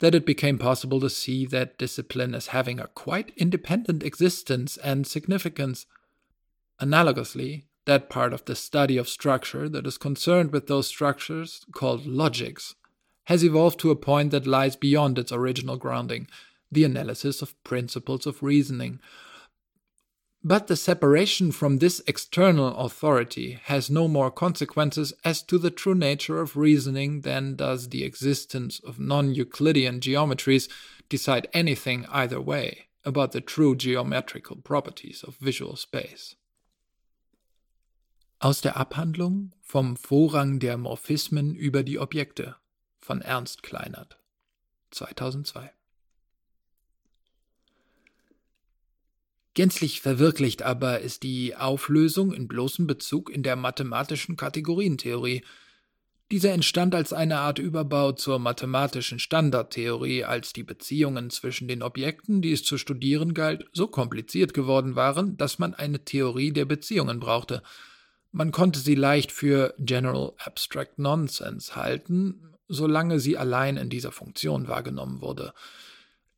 that 0.00 0.14
it 0.14 0.26
became 0.26 0.58
possible 0.58 1.00
to 1.00 1.08
see 1.08 1.46
that 1.46 1.78
discipline 1.78 2.34
as 2.34 2.48
having 2.48 2.78
a 2.78 2.88
quite 2.88 3.32
independent 3.38 4.02
existence 4.02 4.76
and 4.76 5.06
significance. 5.06 5.86
Analogously, 6.80 7.64
that 7.86 8.08
part 8.08 8.32
of 8.32 8.44
the 8.46 8.56
study 8.56 8.96
of 8.96 9.08
structure 9.08 9.68
that 9.68 9.86
is 9.86 9.98
concerned 9.98 10.52
with 10.52 10.66
those 10.66 10.86
structures, 10.86 11.64
called 11.72 12.06
logics, 12.06 12.74
has 13.24 13.44
evolved 13.44 13.78
to 13.80 13.90
a 13.90 13.96
point 13.96 14.30
that 14.30 14.46
lies 14.46 14.76
beyond 14.76 15.18
its 15.18 15.32
original 15.32 15.76
grounding, 15.76 16.26
the 16.70 16.84
analysis 16.84 17.42
of 17.42 17.62
principles 17.64 18.26
of 18.26 18.42
reasoning. 18.42 19.00
But 20.42 20.66
the 20.66 20.76
separation 20.76 21.52
from 21.52 21.78
this 21.78 22.02
external 22.06 22.76
authority 22.76 23.58
has 23.64 23.88
no 23.88 24.08
more 24.08 24.30
consequences 24.30 25.14
as 25.24 25.42
to 25.44 25.56
the 25.58 25.70
true 25.70 25.94
nature 25.94 26.40
of 26.40 26.56
reasoning 26.56 27.22
than 27.22 27.56
does 27.56 27.88
the 27.88 28.04
existence 28.04 28.78
of 28.80 29.00
non 29.00 29.34
Euclidean 29.34 30.00
geometries 30.00 30.68
decide 31.08 31.48
anything 31.54 32.04
either 32.10 32.40
way 32.40 32.88
about 33.06 33.32
the 33.32 33.40
true 33.40 33.74
geometrical 33.74 34.56
properties 34.56 35.22
of 35.22 35.36
visual 35.36 35.76
space. 35.76 36.34
Aus 38.44 38.60
der 38.60 38.76
Abhandlung 38.76 39.52
vom 39.62 39.96
Vorrang 39.96 40.58
der 40.58 40.76
Morphismen 40.76 41.54
über 41.54 41.82
die 41.82 41.98
Objekte 41.98 42.56
von 42.98 43.22
Ernst 43.22 43.62
Kleinert 43.62 44.18
2002 44.90 45.72
Gänzlich 49.54 50.02
verwirklicht 50.02 50.60
aber 50.60 51.00
ist 51.00 51.22
die 51.22 51.56
Auflösung 51.56 52.34
in 52.34 52.46
bloßem 52.46 52.86
Bezug 52.86 53.30
in 53.30 53.42
der 53.42 53.56
mathematischen 53.56 54.36
Kategorientheorie. 54.36 55.42
Diese 56.30 56.50
entstand 56.50 56.94
als 56.94 57.14
eine 57.14 57.38
Art 57.38 57.58
Überbau 57.58 58.12
zur 58.12 58.38
mathematischen 58.38 59.20
Standardtheorie, 59.20 60.24
als 60.24 60.52
die 60.52 60.64
Beziehungen 60.64 61.30
zwischen 61.30 61.66
den 61.66 61.82
Objekten, 61.82 62.42
die 62.42 62.52
es 62.52 62.62
zu 62.62 62.76
studieren 62.76 63.32
galt, 63.32 63.64
so 63.72 63.86
kompliziert 63.86 64.52
geworden 64.52 64.96
waren, 64.96 65.38
dass 65.38 65.58
man 65.58 65.72
eine 65.72 66.04
Theorie 66.04 66.52
der 66.52 66.66
Beziehungen 66.66 67.20
brauchte– 67.20 67.62
man 68.34 68.50
konnte 68.50 68.80
sie 68.80 68.96
leicht 68.96 69.30
für 69.30 69.74
General 69.78 70.32
Abstract 70.38 70.98
Nonsense 70.98 71.76
halten, 71.76 72.56
solange 72.66 73.20
sie 73.20 73.38
allein 73.38 73.76
in 73.76 73.90
dieser 73.90 74.10
Funktion 74.10 74.66
wahrgenommen 74.66 75.20
wurde. 75.20 75.54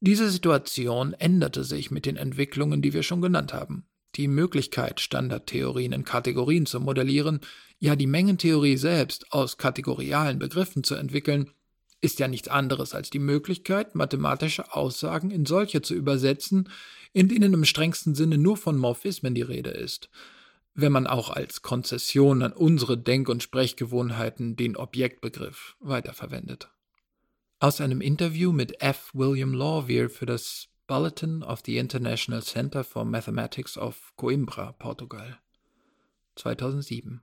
Diese 0.00 0.30
Situation 0.30 1.14
änderte 1.14 1.64
sich 1.64 1.90
mit 1.90 2.04
den 2.04 2.16
Entwicklungen, 2.16 2.82
die 2.82 2.92
wir 2.92 3.02
schon 3.02 3.22
genannt 3.22 3.54
haben. 3.54 3.87
Die 4.14 4.28
Möglichkeit, 4.28 5.00
Standardtheorien 5.00 5.92
in 5.92 6.04
Kategorien 6.04 6.66
zu 6.66 6.80
modellieren, 6.80 7.40
ja 7.78 7.96
die 7.96 8.06
Mengentheorie 8.06 8.76
selbst 8.76 9.32
aus 9.32 9.56
kategorialen 9.56 10.38
Begriffen 10.38 10.85
zu 10.85 10.96
entwickeln, 10.96 11.50
ist 12.02 12.18
ja 12.18 12.28
nichts 12.28 12.48
anderes 12.48 12.94
als 12.94 13.09
die 13.09 13.18
Möglichkeit, 13.18 13.94
mathematische 13.94 14.74
Aussagen 14.74 15.30
in 15.30 15.46
solche 15.46 15.80
zu 15.80 15.94
übersetzen, 15.94 16.68
in 17.14 17.28
denen 17.28 17.54
im 17.54 17.64
strengsten 17.64 18.14
Sinne 18.14 18.37
nur 18.37 18.59
von 18.59 18.76
Morphismen 18.76 19.35
die 19.35 19.40
Rede 19.40 19.70
ist 19.70 20.11
wenn 20.76 20.92
man 20.92 21.06
auch 21.06 21.30
als 21.30 21.62
Konzession 21.62 22.42
an 22.42 22.52
unsere 22.52 22.98
Denk- 22.98 23.30
und 23.30 23.42
Sprechgewohnheiten 23.42 24.56
den 24.56 24.76
Objektbegriff 24.76 25.74
weiterverwendet. 25.80 26.68
Aus 27.58 27.80
einem 27.80 28.02
Interview 28.02 28.52
mit 28.52 28.82
F. 28.82 29.10
William 29.14 29.54
Lawvier 29.54 30.10
für 30.10 30.26
das 30.26 30.68
Bulletin 30.86 31.42
of 31.42 31.62
the 31.64 31.78
International 31.78 32.42
Center 32.42 32.84
for 32.84 33.06
Mathematics 33.06 33.78
of 33.78 34.12
Coimbra, 34.18 34.72
Portugal, 34.78 35.38
2007. 36.36 37.22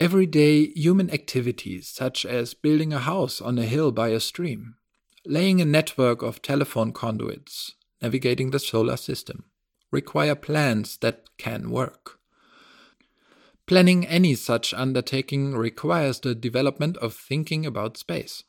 Everyday 0.00 0.72
human 0.74 1.10
activities, 1.10 1.88
such 1.88 2.24
as 2.24 2.54
building 2.54 2.94
a 2.94 3.00
house 3.00 3.42
on 3.42 3.58
a 3.58 3.64
hill 3.64 3.92
by 3.92 4.08
a 4.08 4.18
stream, 4.18 4.76
laying 5.26 5.60
a 5.60 5.66
network 5.66 6.22
of 6.22 6.40
telephone 6.40 6.92
conduits, 6.92 7.74
navigating 8.00 8.50
the 8.50 8.58
solar 8.58 8.96
system, 8.96 9.44
require 9.90 10.34
plans 10.34 10.96
that 10.96 11.28
can 11.36 11.70
work. 11.70 12.18
Planning 13.66 14.06
any 14.06 14.34
such 14.34 14.74
undertaking 14.74 15.54
requires 15.54 16.20
the 16.20 16.34
development 16.34 16.98
of 16.98 17.14
thinking 17.14 17.64
about 17.64 17.96
space. 17.96 18.42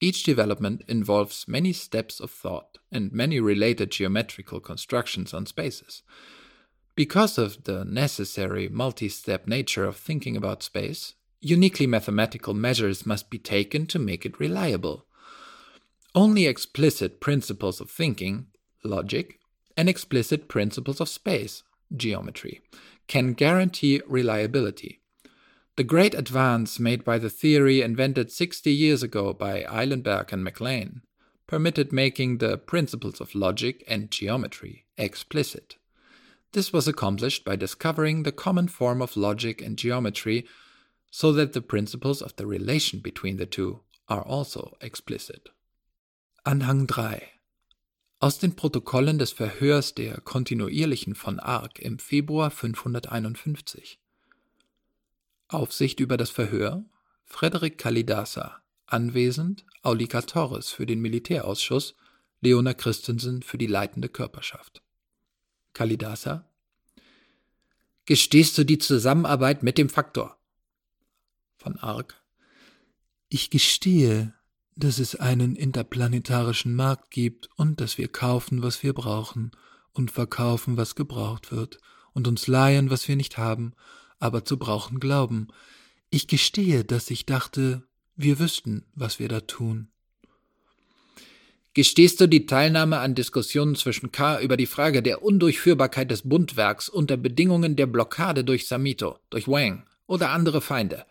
Each 0.00 0.22
development 0.22 0.82
involves 0.86 1.48
many 1.48 1.72
steps 1.72 2.20
of 2.20 2.30
thought 2.30 2.78
and 2.92 3.12
many 3.12 3.40
related 3.40 3.90
geometrical 3.90 4.60
constructions 4.60 5.34
on 5.34 5.46
spaces. 5.46 6.02
Because 6.94 7.38
of 7.38 7.64
the 7.64 7.84
necessary 7.84 8.68
multi 8.68 9.08
step 9.08 9.48
nature 9.48 9.84
of 9.84 9.96
thinking 9.96 10.36
about 10.36 10.62
space, 10.62 11.14
uniquely 11.40 11.86
mathematical 11.86 12.54
measures 12.54 13.04
must 13.04 13.30
be 13.30 13.38
taken 13.38 13.86
to 13.86 13.98
make 13.98 14.24
it 14.24 14.38
reliable. 14.38 15.06
Only 16.14 16.46
explicit 16.46 17.20
principles 17.20 17.80
of 17.80 17.90
thinking, 17.90 18.46
logic, 18.84 19.40
and 19.76 19.88
explicit 19.88 20.48
principles 20.48 21.00
of 21.00 21.08
space, 21.08 21.62
geometry, 21.94 22.60
can 23.06 23.32
guarantee 23.32 24.02
reliability. 24.06 25.00
The 25.76 25.84
great 25.84 26.14
advance 26.14 26.80
made 26.80 27.04
by 27.04 27.18
the 27.18 27.30
theory 27.30 27.82
invented 27.82 28.32
60 28.32 28.72
years 28.72 29.02
ago 29.02 29.32
by 29.32 29.62
Eilenberg 29.64 30.32
and 30.32 30.42
MacLean 30.42 31.02
permitted 31.46 31.92
making 31.92 32.38
the 32.38 32.58
principles 32.58 33.20
of 33.20 33.34
logic 33.34 33.84
and 33.86 34.10
geometry 34.10 34.86
explicit. 34.96 35.76
This 36.52 36.72
was 36.72 36.88
accomplished 36.88 37.44
by 37.44 37.56
discovering 37.56 38.22
the 38.22 38.32
common 38.32 38.68
form 38.68 39.02
of 39.02 39.16
logic 39.16 39.60
and 39.60 39.76
geometry 39.76 40.46
so 41.10 41.32
that 41.32 41.52
the 41.52 41.60
principles 41.60 42.20
of 42.20 42.34
the 42.36 42.46
relation 42.46 43.00
between 43.00 43.36
the 43.36 43.46
two 43.46 43.80
are 44.08 44.22
also 44.22 44.76
explicit. 44.80 45.48
Anhang 46.46 46.90
3 46.90 47.35
Aus 48.26 48.40
den 48.40 48.56
Protokollen 48.56 49.20
des 49.20 49.30
Verhörs 49.30 49.94
der 49.94 50.20
Kontinuierlichen 50.20 51.14
von 51.14 51.38
Arc 51.38 51.78
im 51.78 52.00
Februar 52.00 52.50
551 52.50 54.00
Aufsicht 55.46 56.00
über 56.00 56.16
das 56.16 56.30
Verhör? 56.30 56.84
Frederik 57.24 57.78
Kalidasa 57.78 58.64
Anwesend 58.86 59.64
Aulika 59.82 60.22
Torres 60.22 60.70
für 60.70 60.86
den 60.86 61.00
Militärausschuss 61.02 61.94
Leona 62.40 62.74
Christensen 62.74 63.42
für 63.42 63.58
die 63.58 63.68
leitende 63.68 64.08
Körperschaft. 64.08 64.82
Kalidasa 65.72 66.50
Gestehst 68.06 68.58
du 68.58 68.64
die 68.64 68.78
Zusammenarbeit 68.78 69.62
mit 69.62 69.78
dem 69.78 69.88
Faktor? 69.88 70.36
Von 71.58 71.76
Arc. 71.78 72.20
Ich 73.28 73.50
gestehe, 73.50 74.34
dass 74.76 74.98
es 74.98 75.16
einen 75.16 75.56
interplanetarischen 75.56 76.74
Markt 76.74 77.10
gibt 77.10 77.48
und 77.56 77.80
dass 77.80 77.96
wir 77.96 78.08
kaufen, 78.08 78.62
was 78.62 78.82
wir 78.82 78.92
brauchen 78.92 79.50
und 79.92 80.10
verkaufen, 80.10 80.76
was 80.76 80.94
gebraucht 80.94 81.50
wird 81.50 81.78
und 82.12 82.28
uns 82.28 82.46
leihen, 82.46 82.90
was 82.90 83.08
wir 83.08 83.16
nicht 83.16 83.38
haben, 83.38 83.72
aber 84.18 84.44
zu 84.44 84.58
brauchen 84.58 85.00
glauben. 85.00 85.48
Ich 86.10 86.28
gestehe, 86.28 86.84
dass 86.84 87.10
ich 87.10 87.26
dachte, 87.26 87.82
wir 88.16 88.38
wüssten, 88.38 88.84
was 88.94 89.18
wir 89.18 89.28
da 89.28 89.40
tun. 89.40 89.88
Gestehst 91.72 92.20
du 92.20 92.26
die 92.26 92.46
Teilnahme 92.46 92.98
an 93.00 93.14
Diskussionen 93.14 93.74
zwischen 93.74 94.12
K 94.12 94.40
über 94.40 94.56
die 94.56 94.64
Frage 94.64 95.02
der 95.02 95.22
Undurchführbarkeit 95.22 96.10
des 96.10 96.22
Bundwerks 96.26 96.88
unter 96.88 97.18
Bedingungen 97.18 97.76
der 97.76 97.86
Blockade 97.86 98.44
durch 98.44 98.66
Samito, 98.66 99.18
durch 99.28 99.46
Wang 99.46 99.84
oder 100.06 100.30
andere 100.30 100.62
Feinde? 100.62 101.04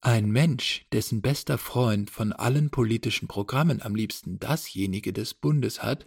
Ein 0.00 0.30
Mensch, 0.30 0.86
dessen 0.92 1.22
bester 1.22 1.58
Freund 1.58 2.10
von 2.10 2.32
allen 2.32 2.70
politischen 2.70 3.28
Programmen 3.28 3.82
am 3.82 3.94
liebsten 3.94 4.38
dasjenige 4.38 5.12
des 5.12 5.34
Bundes 5.34 5.82
hat, 5.82 6.06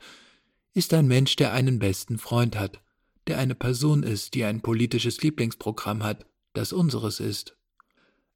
ist 0.74 0.94
ein 0.94 1.08
Mensch, 1.08 1.36
der 1.36 1.54
einen 1.54 1.80
besten 1.80 2.18
Freund 2.18 2.58
hat, 2.58 2.82
der 3.28 3.40
eine 3.40 3.56
Person 3.56 4.04
ist, 4.04 4.34
die 4.36 4.46
ein 4.46 4.62
politisches 4.62 5.22
Lieblingsprogramm 5.22 6.04
hat, 6.04 6.26
das 6.54 6.74
unseres 6.74 7.20
ist. 7.20 7.58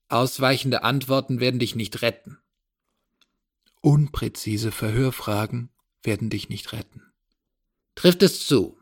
Ausweichende 0.10 0.84
Antworten 0.84 1.40
werden 1.40 1.60
dich 1.60 1.76
nicht 1.76 2.02
retten. 2.02 2.38
Unpräzise 3.82 4.72
Verhörfragen 4.72 5.70
werden 6.04 6.30
dich 6.30 6.50
nicht 6.50 6.74
retten. 6.74 7.02
Trifft 7.96 8.24
es 8.24 8.46
zu, 8.46 8.78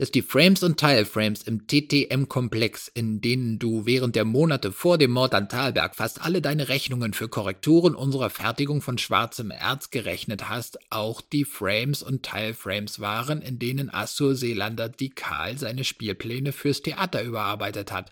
dass 0.00 0.10
die 0.10 0.22
Frames 0.22 0.62
und 0.62 0.80
Teilframes 0.80 1.42
im 1.42 1.66
TTM-Komplex, 1.66 2.88
in 2.88 3.20
denen 3.20 3.58
du 3.58 3.84
während 3.84 4.16
der 4.16 4.24
Monate 4.24 4.72
vor 4.72 4.96
dem 4.96 5.10
Mord 5.10 5.34
an 5.34 5.50
Thalberg 5.50 5.94
fast 5.94 6.22
alle 6.22 6.40
deine 6.40 6.70
Rechnungen 6.70 7.12
für 7.12 7.28
Korrekturen 7.28 7.94
unserer 7.94 8.30
Fertigung 8.30 8.80
von 8.80 8.96
schwarzem 8.96 9.50
Erz 9.50 9.90
gerechnet 9.90 10.48
hast, 10.48 10.78
auch 10.88 11.20
die 11.20 11.44
Frames 11.44 12.02
und 12.02 12.22
Teilframes 12.22 13.00
waren, 13.00 13.42
in 13.42 13.58
denen 13.58 13.92
Assur 13.92 14.34
Seelander 14.36 14.88
Dikal 14.88 15.58
seine 15.58 15.84
Spielpläne 15.84 16.52
fürs 16.52 16.80
Theater 16.80 17.22
überarbeitet 17.22 17.92
hat 17.92 18.10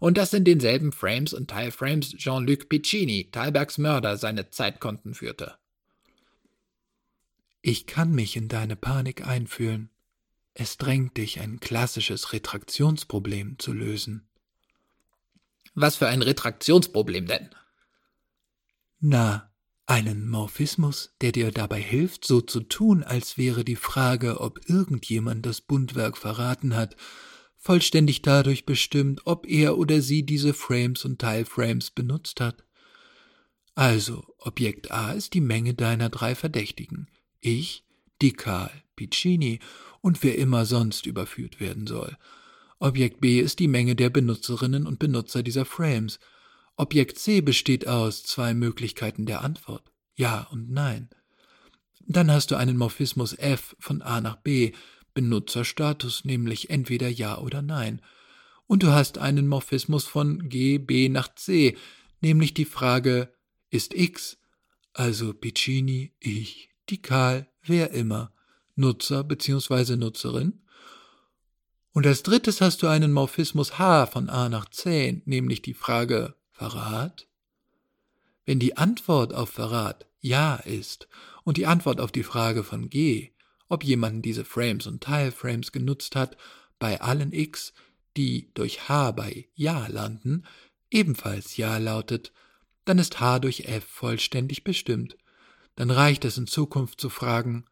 und 0.00 0.18
dass 0.18 0.34
in 0.34 0.42
denselben 0.42 0.90
Frames 0.90 1.32
und 1.32 1.48
Teilframes 1.48 2.16
Jean-Luc 2.16 2.68
Piccini, 2.68 3.28
Thalbergs 3.30 3.78
Mörder, 3.78 4.16
seine 4.16 4.50
Zeitkonten 4.50 5.14
führte. 5.14 5.54
Ich 7.62 7.86
kann 7.86 8.12
mich 8.12 8.34
in 8.34 8.48
deine 8.48 8.74
Panik 8.74 9.24
einfühlen. 9.24 9.90
Es 10.60 10.76
drängt 10.76 11.16
dich, 11.16 11.38
ein 11.38 11.60
klassisches 11.60 12.32
Retraktionsproblem 12.32 13.60
zu 13.60 13.72
lösen. 13.72 14.28
Was 15.76 15.94
für 15.94 16.08
ein 16.08 16.20
Retraktionsproblem 16.20 17.26
denn? 17.26 17.50
Na, 18.98 19.52
einen 19.86 20.28
Morphismus, 20.28 21.14
der 21.20 21.30
dir 21.30 21.52
dabei 21.52 21.80
hilft, 21.80 22.26
so 22.26 22.40
zu 22.40 22.58
tun, 22.58 23.04
als 23.04 23.38
wäre 23.38 23.64
die 23.64 23.76
Frage, 23.76 24.40
ob 24.40 24.68
irgendjemand 24.68 25.46
das 25.46 25.60
Bundwerk 25.60 26.18
verraten 26.18 26.74
hat, 26.74 26.96
vollständig 27.56 28.22
dadurch 28.22 28.66
bestimmt, 28.66 29.20
ob 29.26 29.46
er 29.46 29.78
oder 29.78 30.02
sie 30.02 30.26
diese 30.26 30.54
Frames 30.54 31.04
und 31.04 31.20
Teilframes 31.20 31.92
benutzt 31.92 32.40
hat. 32.40 32.64
Also, 33.76 34.26
Objekt 34.38 34.90
A 34.90 35.12
ist 35.12 35.34
die 35.34 35.40
Menge 35.40 35.74
deiner 35.74 36.08
drei 36.08 36.34
Verdächtigen. 36.34 37.08
Ich, 37.38 37.84
Dikal, 38.20 38.72
Piccini 38.96 39.60
und 40.00 40.22
wer 40.22 40.38
immer 40.38 40.64
sonst 40.64 41.06
überführt 41.06 41.60
werden 41.60 41.86
soll. 41.86 42.16
Objekt 42.78 43.20
B 43.20 43.40
ist 43.40 43.58
die 43.58 43.68
Menge 43.68 43.96
der 43.96 44.10
Benutzerinnen 44.10 44.86
und 44.86 44.98
Benutzer 44.98 45.42
dieser 45.42 45.64
Frames. 45.64 46.20
Objekt 46.76 47.18
C 47.18 47.40
besteht 47.40 47.88
aus 47.88 48.22
zwei 48.22 48.54
Möglichkeiten 48.54 49.26
der 49.26 49.42
Antwort. 49.42 49.90
Ja 50.14 50.46
und 50.50 50.70
Nein. 50.70 51.10
Dann 52.06 52.30
hast 52.30 52.50
du 52.50 52.56
einen 52.56 52.76
Morphismus 52.76 53.34
F 53.34 53.76
von 53.78 54.00
A 54.00 54.20
nach 54.20 54.36
B, 54.36 54.72
Benutzerstatus, 55.14 56.24
nämlich 56.24 56.70
entweder 56.70 57.08
Ja 57.08 57.38
oder 57.38 57.62
Nein. 57.62 58.00
Und 58.66 58.82
du 58.82 58.88
hast 58.88 59.18
einen 59.18 59.48
Morphismus 59.48 60.04
von 60.04 60.48
G, 60.48 60.78
B 60.78 61.08
nach 61.08 61.34
C, 61.34 61.76
nämlich 62.20 62.54
die 62.54 62.64
Frage 62.64 63.32
ist 63.70 63.94
X, 63.94 64.38
also 64.92 65.32
Piccini, 65.34 66.14
ich, 66.20 66.70
Dikal, 66.88 67.48
wer 67.62 67.90
immer, 67.90 68.32
Nutzer 68.78 69.24
bzw. 69.24 69.96
Nutzerin. 69.96 70.60
Und 71.92 72.06
als 72.06 72.22
drittes 72.22 72.60
hast 72.60 72.82
du 72.82 72.86
einen 72.86 73.12
Morphismus 73.12 73.78
H 73.78 74.06
von 74.06 74.28
A 74.28 74.48
nach 74.48 74.68
C, 74.70 75.22
nämlich 75.24 75.62
die 75.62 75.74
Frage 75.74 76.34
Verrat. 76.52 77.26
Wenn 78.46 78.58
die 78.58 78.76
Antwort 78.76 79.34
auf 79.34 79.50
Verrat 79.50 80.06
Ja 80.20 80.56
ist 80.56 81.08
und 81.44 81.56
die 81.56 81.66
Antwort 81.66 82.00
auf 82.00 82.12
die 82.12 82.22
Frage 82.22 82.64
von 82.64 82.88
G 82.88 83.32
ob 83.68 83.84
jemand 83.84 84.24
diese 84.24 84.44
Frames 84.44 84.86
und 84.86 85.02
Teilframes 85.02 85.72
genutzt 85.72 86.16
hat, 86.16 86.36
bei 86.78 87.00
allen 87.00 87.32
x, 87.32 87.72
die 88.16 88.50
durch 88.54 88.88
h 88.88 89.12
bei 89.12 89.48
Ja 89.54 89.86
landen, 89.88 90.44
ebenfalls 90.90 91.56
Ja 91.56 91.78
lautet, 91.78 92.32
dann 92.84 92.98
ist 92.98 93.20
h 93.20 93.38
durch 93.38 93.66
f 93.66 93.84
vollständig 93.84 94.64
bestimmt. 94.64 95.16
Dann 95.76 95.90
reicht 95.90 96.24
es 96.24 96.38
in 96.38 96.46
Zukunft 96.46 97.00
zu 97.00 97.10
fragen, 97.10 97.66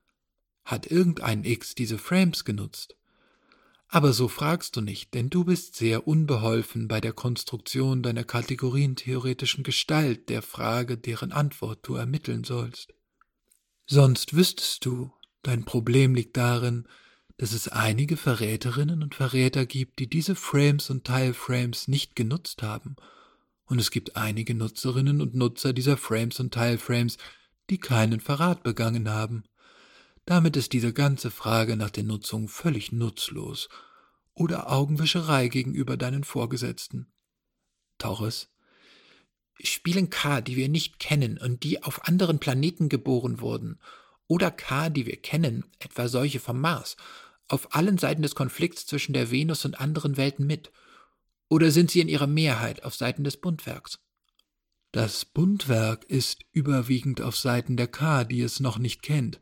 hat 0.67 0.91
irgendein 0.91 1.45
x 1.45 1.75
diese 1.75 1.97
Frames 1.97 2.45
genutzt? 2.45 2.95
Aber 3.89 4.13
so 4.13 4.29
fragst 4.29 4.77
du 4.77 4.83
nicht, 4.83 5.15
denn 5.15 5.31
du 5.31 5.45
bist 5.45 5.77
sehr 5.77 6.07
unbeholfen 6.07 6.89
bei 6.89 7.01
der 7.01 7.15
Konstruktion 7.15 8.03
deiner 8.03 8.25
kategorientheoretischen 8.25 9.65
Gestalt 9.65 10.29
der 10.29 10.43
Frage, 10.43 10.99
deren 10.99 11.33
Antwort 11.33 11.89
du 11.89 11.95
ermitteln 11.95 12.45
sollst. 12.45 12.93
Sonst 13.87 14.37
wüsstest 14.37 14.85
du, 14.85 15.13
Dein 15.47 15.65
Problem 15.65 16.17
liegt 16.17 16.37
darin, 16.37 16.89
dass 17.37 17.53
es 17.53 17.69
einige 17.69 18.17
Verräterinnen 18.17 19.05
und 19.05 19.15
Verräter 19.15 19.65
gibt, 19.65 20.01
die 20.01 20.11
diese 20.11 20.35
Frames 20.35 20.91
und 20.91 21.05
Teilframes 21.05 21.87
nicht 21.87 22.17
genutzt 22.17 22.65
haben, 22.65 22.97
und 23.67 23.79
es 23.79 23.93
gibt 23.93 24.17
einige 24.17 24.57
Nutzerinnen 24.57 25.21
und 25.21 25.37
Nutzer 25.37 25.73
dieser 25.73 25.97
Frames 25.97 26.41
und 26.41 26.53
Teilframes, 26.53 27.17
die 27.71 27.79
keinen 27.79 28.19
Verrat 28.19 28.65
begangen 28.65 29.09
haben. 29.09 29.45
Damit 30.27 30.57
ist 30.57 30.73
diese 30.73 30.93
ganze 30.93 31.31
Frage 31.31 31.77
nach 31.77 31.91
der 31.91 32.03
Nutzung 32.03 32.49
völlig 32.49 32.91
nutzlos 32.91 33.69
oder 34.35 34.71
Augenwischerei 34.71 35.47
gegenüber 35.47 35.97
deinen 35.97 36.25
Vorgesetzten. 36.25 37.07
Torres 37.97 38.49
Spielen 39.63 40.11
K, 40.11 40.41
die 40.41 40.57
wir 40.57 40.69
nicht 40.69 40.99
kennen 40.99 41.39
und 41.39 41.63
die 41.63 41.83
auf 41.83 42.07
anderen 42.07 42.41
Planeten 42.41 42.89
geboren 42.89 43.41
wurden 43.41 43.79
oder 44.27 44.51
K, 44.51 44.91
die 44.91 45.07
wir 45.07 45.17
kennen, 45.17 45.65
etwa 45.79 46.09
solche 46.09 46.41
vom 46.41 46.61
Mars, 46.61 46.97
auf 47.47 47.75
allen 47.75 47.97
Seiten 47.97 48.23
des 48.23 48.35
Konflikts 48.35 48.85
zwischen 48.85 49.13
der 49.13 49.31
Venus 49.31 49.65
und 49.65 49.81
anderen 49.81 50.17
Welten 50.17 50.47
mit? 50.47 50.73
Oder 51.49 51.71
sind 51.71 51.93
sie 51.93 52.01
in 52.01 52.09
ihrer 52.09 52.27
Mehrheit 52.27 52.83
auf 52.83 52.97
Seiten 52.97 53.23
des 53.23 53.37
Bundwerks? 53.37 54.01
Das 54.91 55.25
Bundwerk 55.25 56.05
ist 56.05 56.45
überwiegend 56.51 57.21
auf 57.21 57.37
Seiten 57.37 57.77
der 57.77 57.87
K, 57.87 58.25
die 58.25 58.41
es 58.41 58.59
noch 58.59 58.79
nicht 58.79 59.03
kennt, 59.03 59.39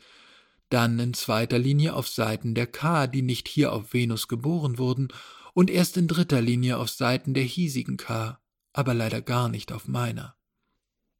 dann 0.75 0.99
in 0.99 1.15
zweiter 1.15 1.59
Linie 1.59 1.95
auf 1.95 2.09
Seiten 2.09 2.57
der 2.57 2.67
K, 2.67 3.07
die 3.07 3.23
nicht 3.23 3.47
hier 3.47 3.73
auf 3.73 3.95
Venus 3.95 4.27
geboren 4.27 4.77
wurden, 4.77 5.09
und 5.53 5.71
erst 5.71 5.97
in 5.97 6.09
dritter 6.09 6.43
Linie 6.43 6.79
auf 6.79 6.91
Seiten 6.91 7.33
der 7.33 7.45
hiesigen 7.45 7.97
K, 7.97 8.41
aber 8.73 8.93
leider 8.93 9.23
gar 9.23 9.49
nicht 9.49 9.71
auf 9.71 9.87
meiner. 9.87 10.35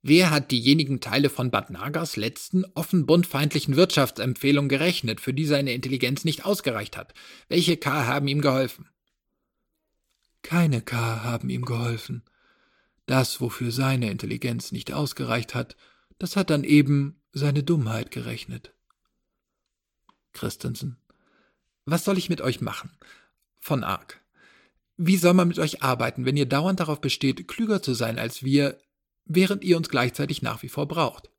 Wer 0.03 0.31
hat 0.31 0.51
diejenigen 0.51 1.01
Teile 1.01 1.31
von 1.31 1.53
Bad 1.53 1.71
Nagers 1.71 2.17
letzten 2.17 2.65
offen 2.75 3.07
bundfeindlichen 3.07 3.77
Wirtschaftsempfehlung 3.77 4.69
gerechnet, 4.69 5.21
für 5.21 5.33
die 5.33 5.47
seine 5.47 5.73
Intelligenz 5.73 6.25
nicht 6.25 6.45
ausgereicht 6.45 6.97
hat? 6.97 7.15
Welche 7.49 7.77
K 7.77 8.07
haben 8.07 8.27
ihm 8.27 8.41
geholfen? 8.41 8.89
Keine 10.43 10.83
K 10.83 11.23
haben 11.23 11.49
ihm 11.49 11.65
geholfen. 11.65 12.25
Das, 13.07 13.41
wofür 13.41 13.71
seine 13.71 14.11
Intelligenz 14.11 14.73
nicht 14.73 14.93
ausgereicht 14.93 15.55
hat, 15.55 15.77
das 16.19 16.35
hat 16.35 16.51
dann 16.51 16.65
eben 16.65 17.23
seine 17.33 17.63
Dummheit 17.63 18.11
gerechnet. 18.11 18.74
Christensen. 20.35 20.99
Was 21.87 22.05
soll 22.05 22.19
ich 22.19 22.29
mit 22.29 22.41
euch 22.41 22.61
machen? 22.61 22.91
Von 23.59 23.83
Ark. 23.83 24.21
Wie 24.97 25.17
soll 25.17 25.35
man 25.35 25.49
mit 25.49 25.59
euch 25.59 25.83
arbeiten, 25.83 26.25
wenn 26.25 26.37
ihr 26.37 26.47
dauernd 26.47 26.81
darauf 26.81 27.01
besteht, 27.01 27.49
klüger 27.49 27.83
zu 27.83 27.95
sein 27.95 28.19
als 28.19 28.43
wir, 28.45 28.79
während 29.25 29.65
ihr 29.65 29.77
uns 29.77 29.89
gleichzeitig 29.89 30.43
nach 30.43 30.63
wie 30.63 30.69
vor 30.69 30.87
braucht. 30.87 31.31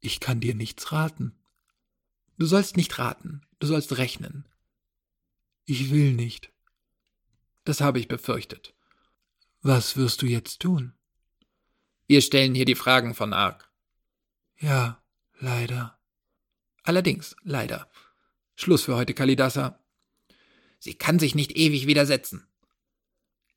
Ich 0.00 0.20
kann 0.20 0.40
dir 0.40 0.54
nichts 0.54 0.92
raten. 0.92 1.34
Du 2.36 2.46
sollst 2.46 2.76
nicht 2.76 2.98
raten, 2.98 3.42
du 3.58 3.66
sollst 3.66 3.98
rechnen. 3.98 4.44
Ich 5.64 5.90
will 5.90 6.12
nicht. 6.12 6.52
Das 7.64 7.80
habe 7.80 7.98
ich 7.98 8.08
befürchtet. 8.08 8.74
Was 9.60 9.96
wirst 9.96 10.22
du 10.22 10.26
jetzt 10.26 10.60
tun? 10.60 10.94
Wir 12.06 12.22
stellen 12.22 12.54
hier 12.54 12.64
die 12.64 12.76
Fragen 12.76 13.14
von 13.14 13.32
Ark. 13.32 13.70
Ja, 14.56 15.02
leider. 15.40 15.97
Allerdings, 16.88 17.36
leider. 17.42 17.86
Schluss 18.56 18.84
für 18.84 18.96
heute, 18.96 19.12
Kalidasa. 19.12 19.78
Sie 20.78 20.94
kann 20.94 21.18
sich 21.18 21.34
nicht 21.34 21.52
ewig 21.52 21.86
widersetzen. 21.86 22.46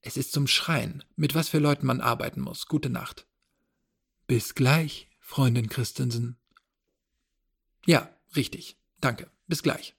Es 0.02 0.18
ist 0.18 0.34
zum 0.34 0.48
Schreien, 0.48 1.06
mit 1.16 1.34
was 1.34 1.48
für 1.48 1.60
Leuten 1.60 1.86
man 1.86 2.02
arbeiten 2.02 2.42
muss. 2.42 2.66
Gute 2.66 2.90
Nacht. 2.90 3.26
Bis 4.28 4.54
gleich, 4.54 5.10
Freundin 5.22 5.70
Christensen. 5.70 6.36
Ja, 7.86 8.14
richtig. 8.36 8.76
Danke. 9.00 9.32
Bis 9.48 9.64
gleich. 9.64 9.96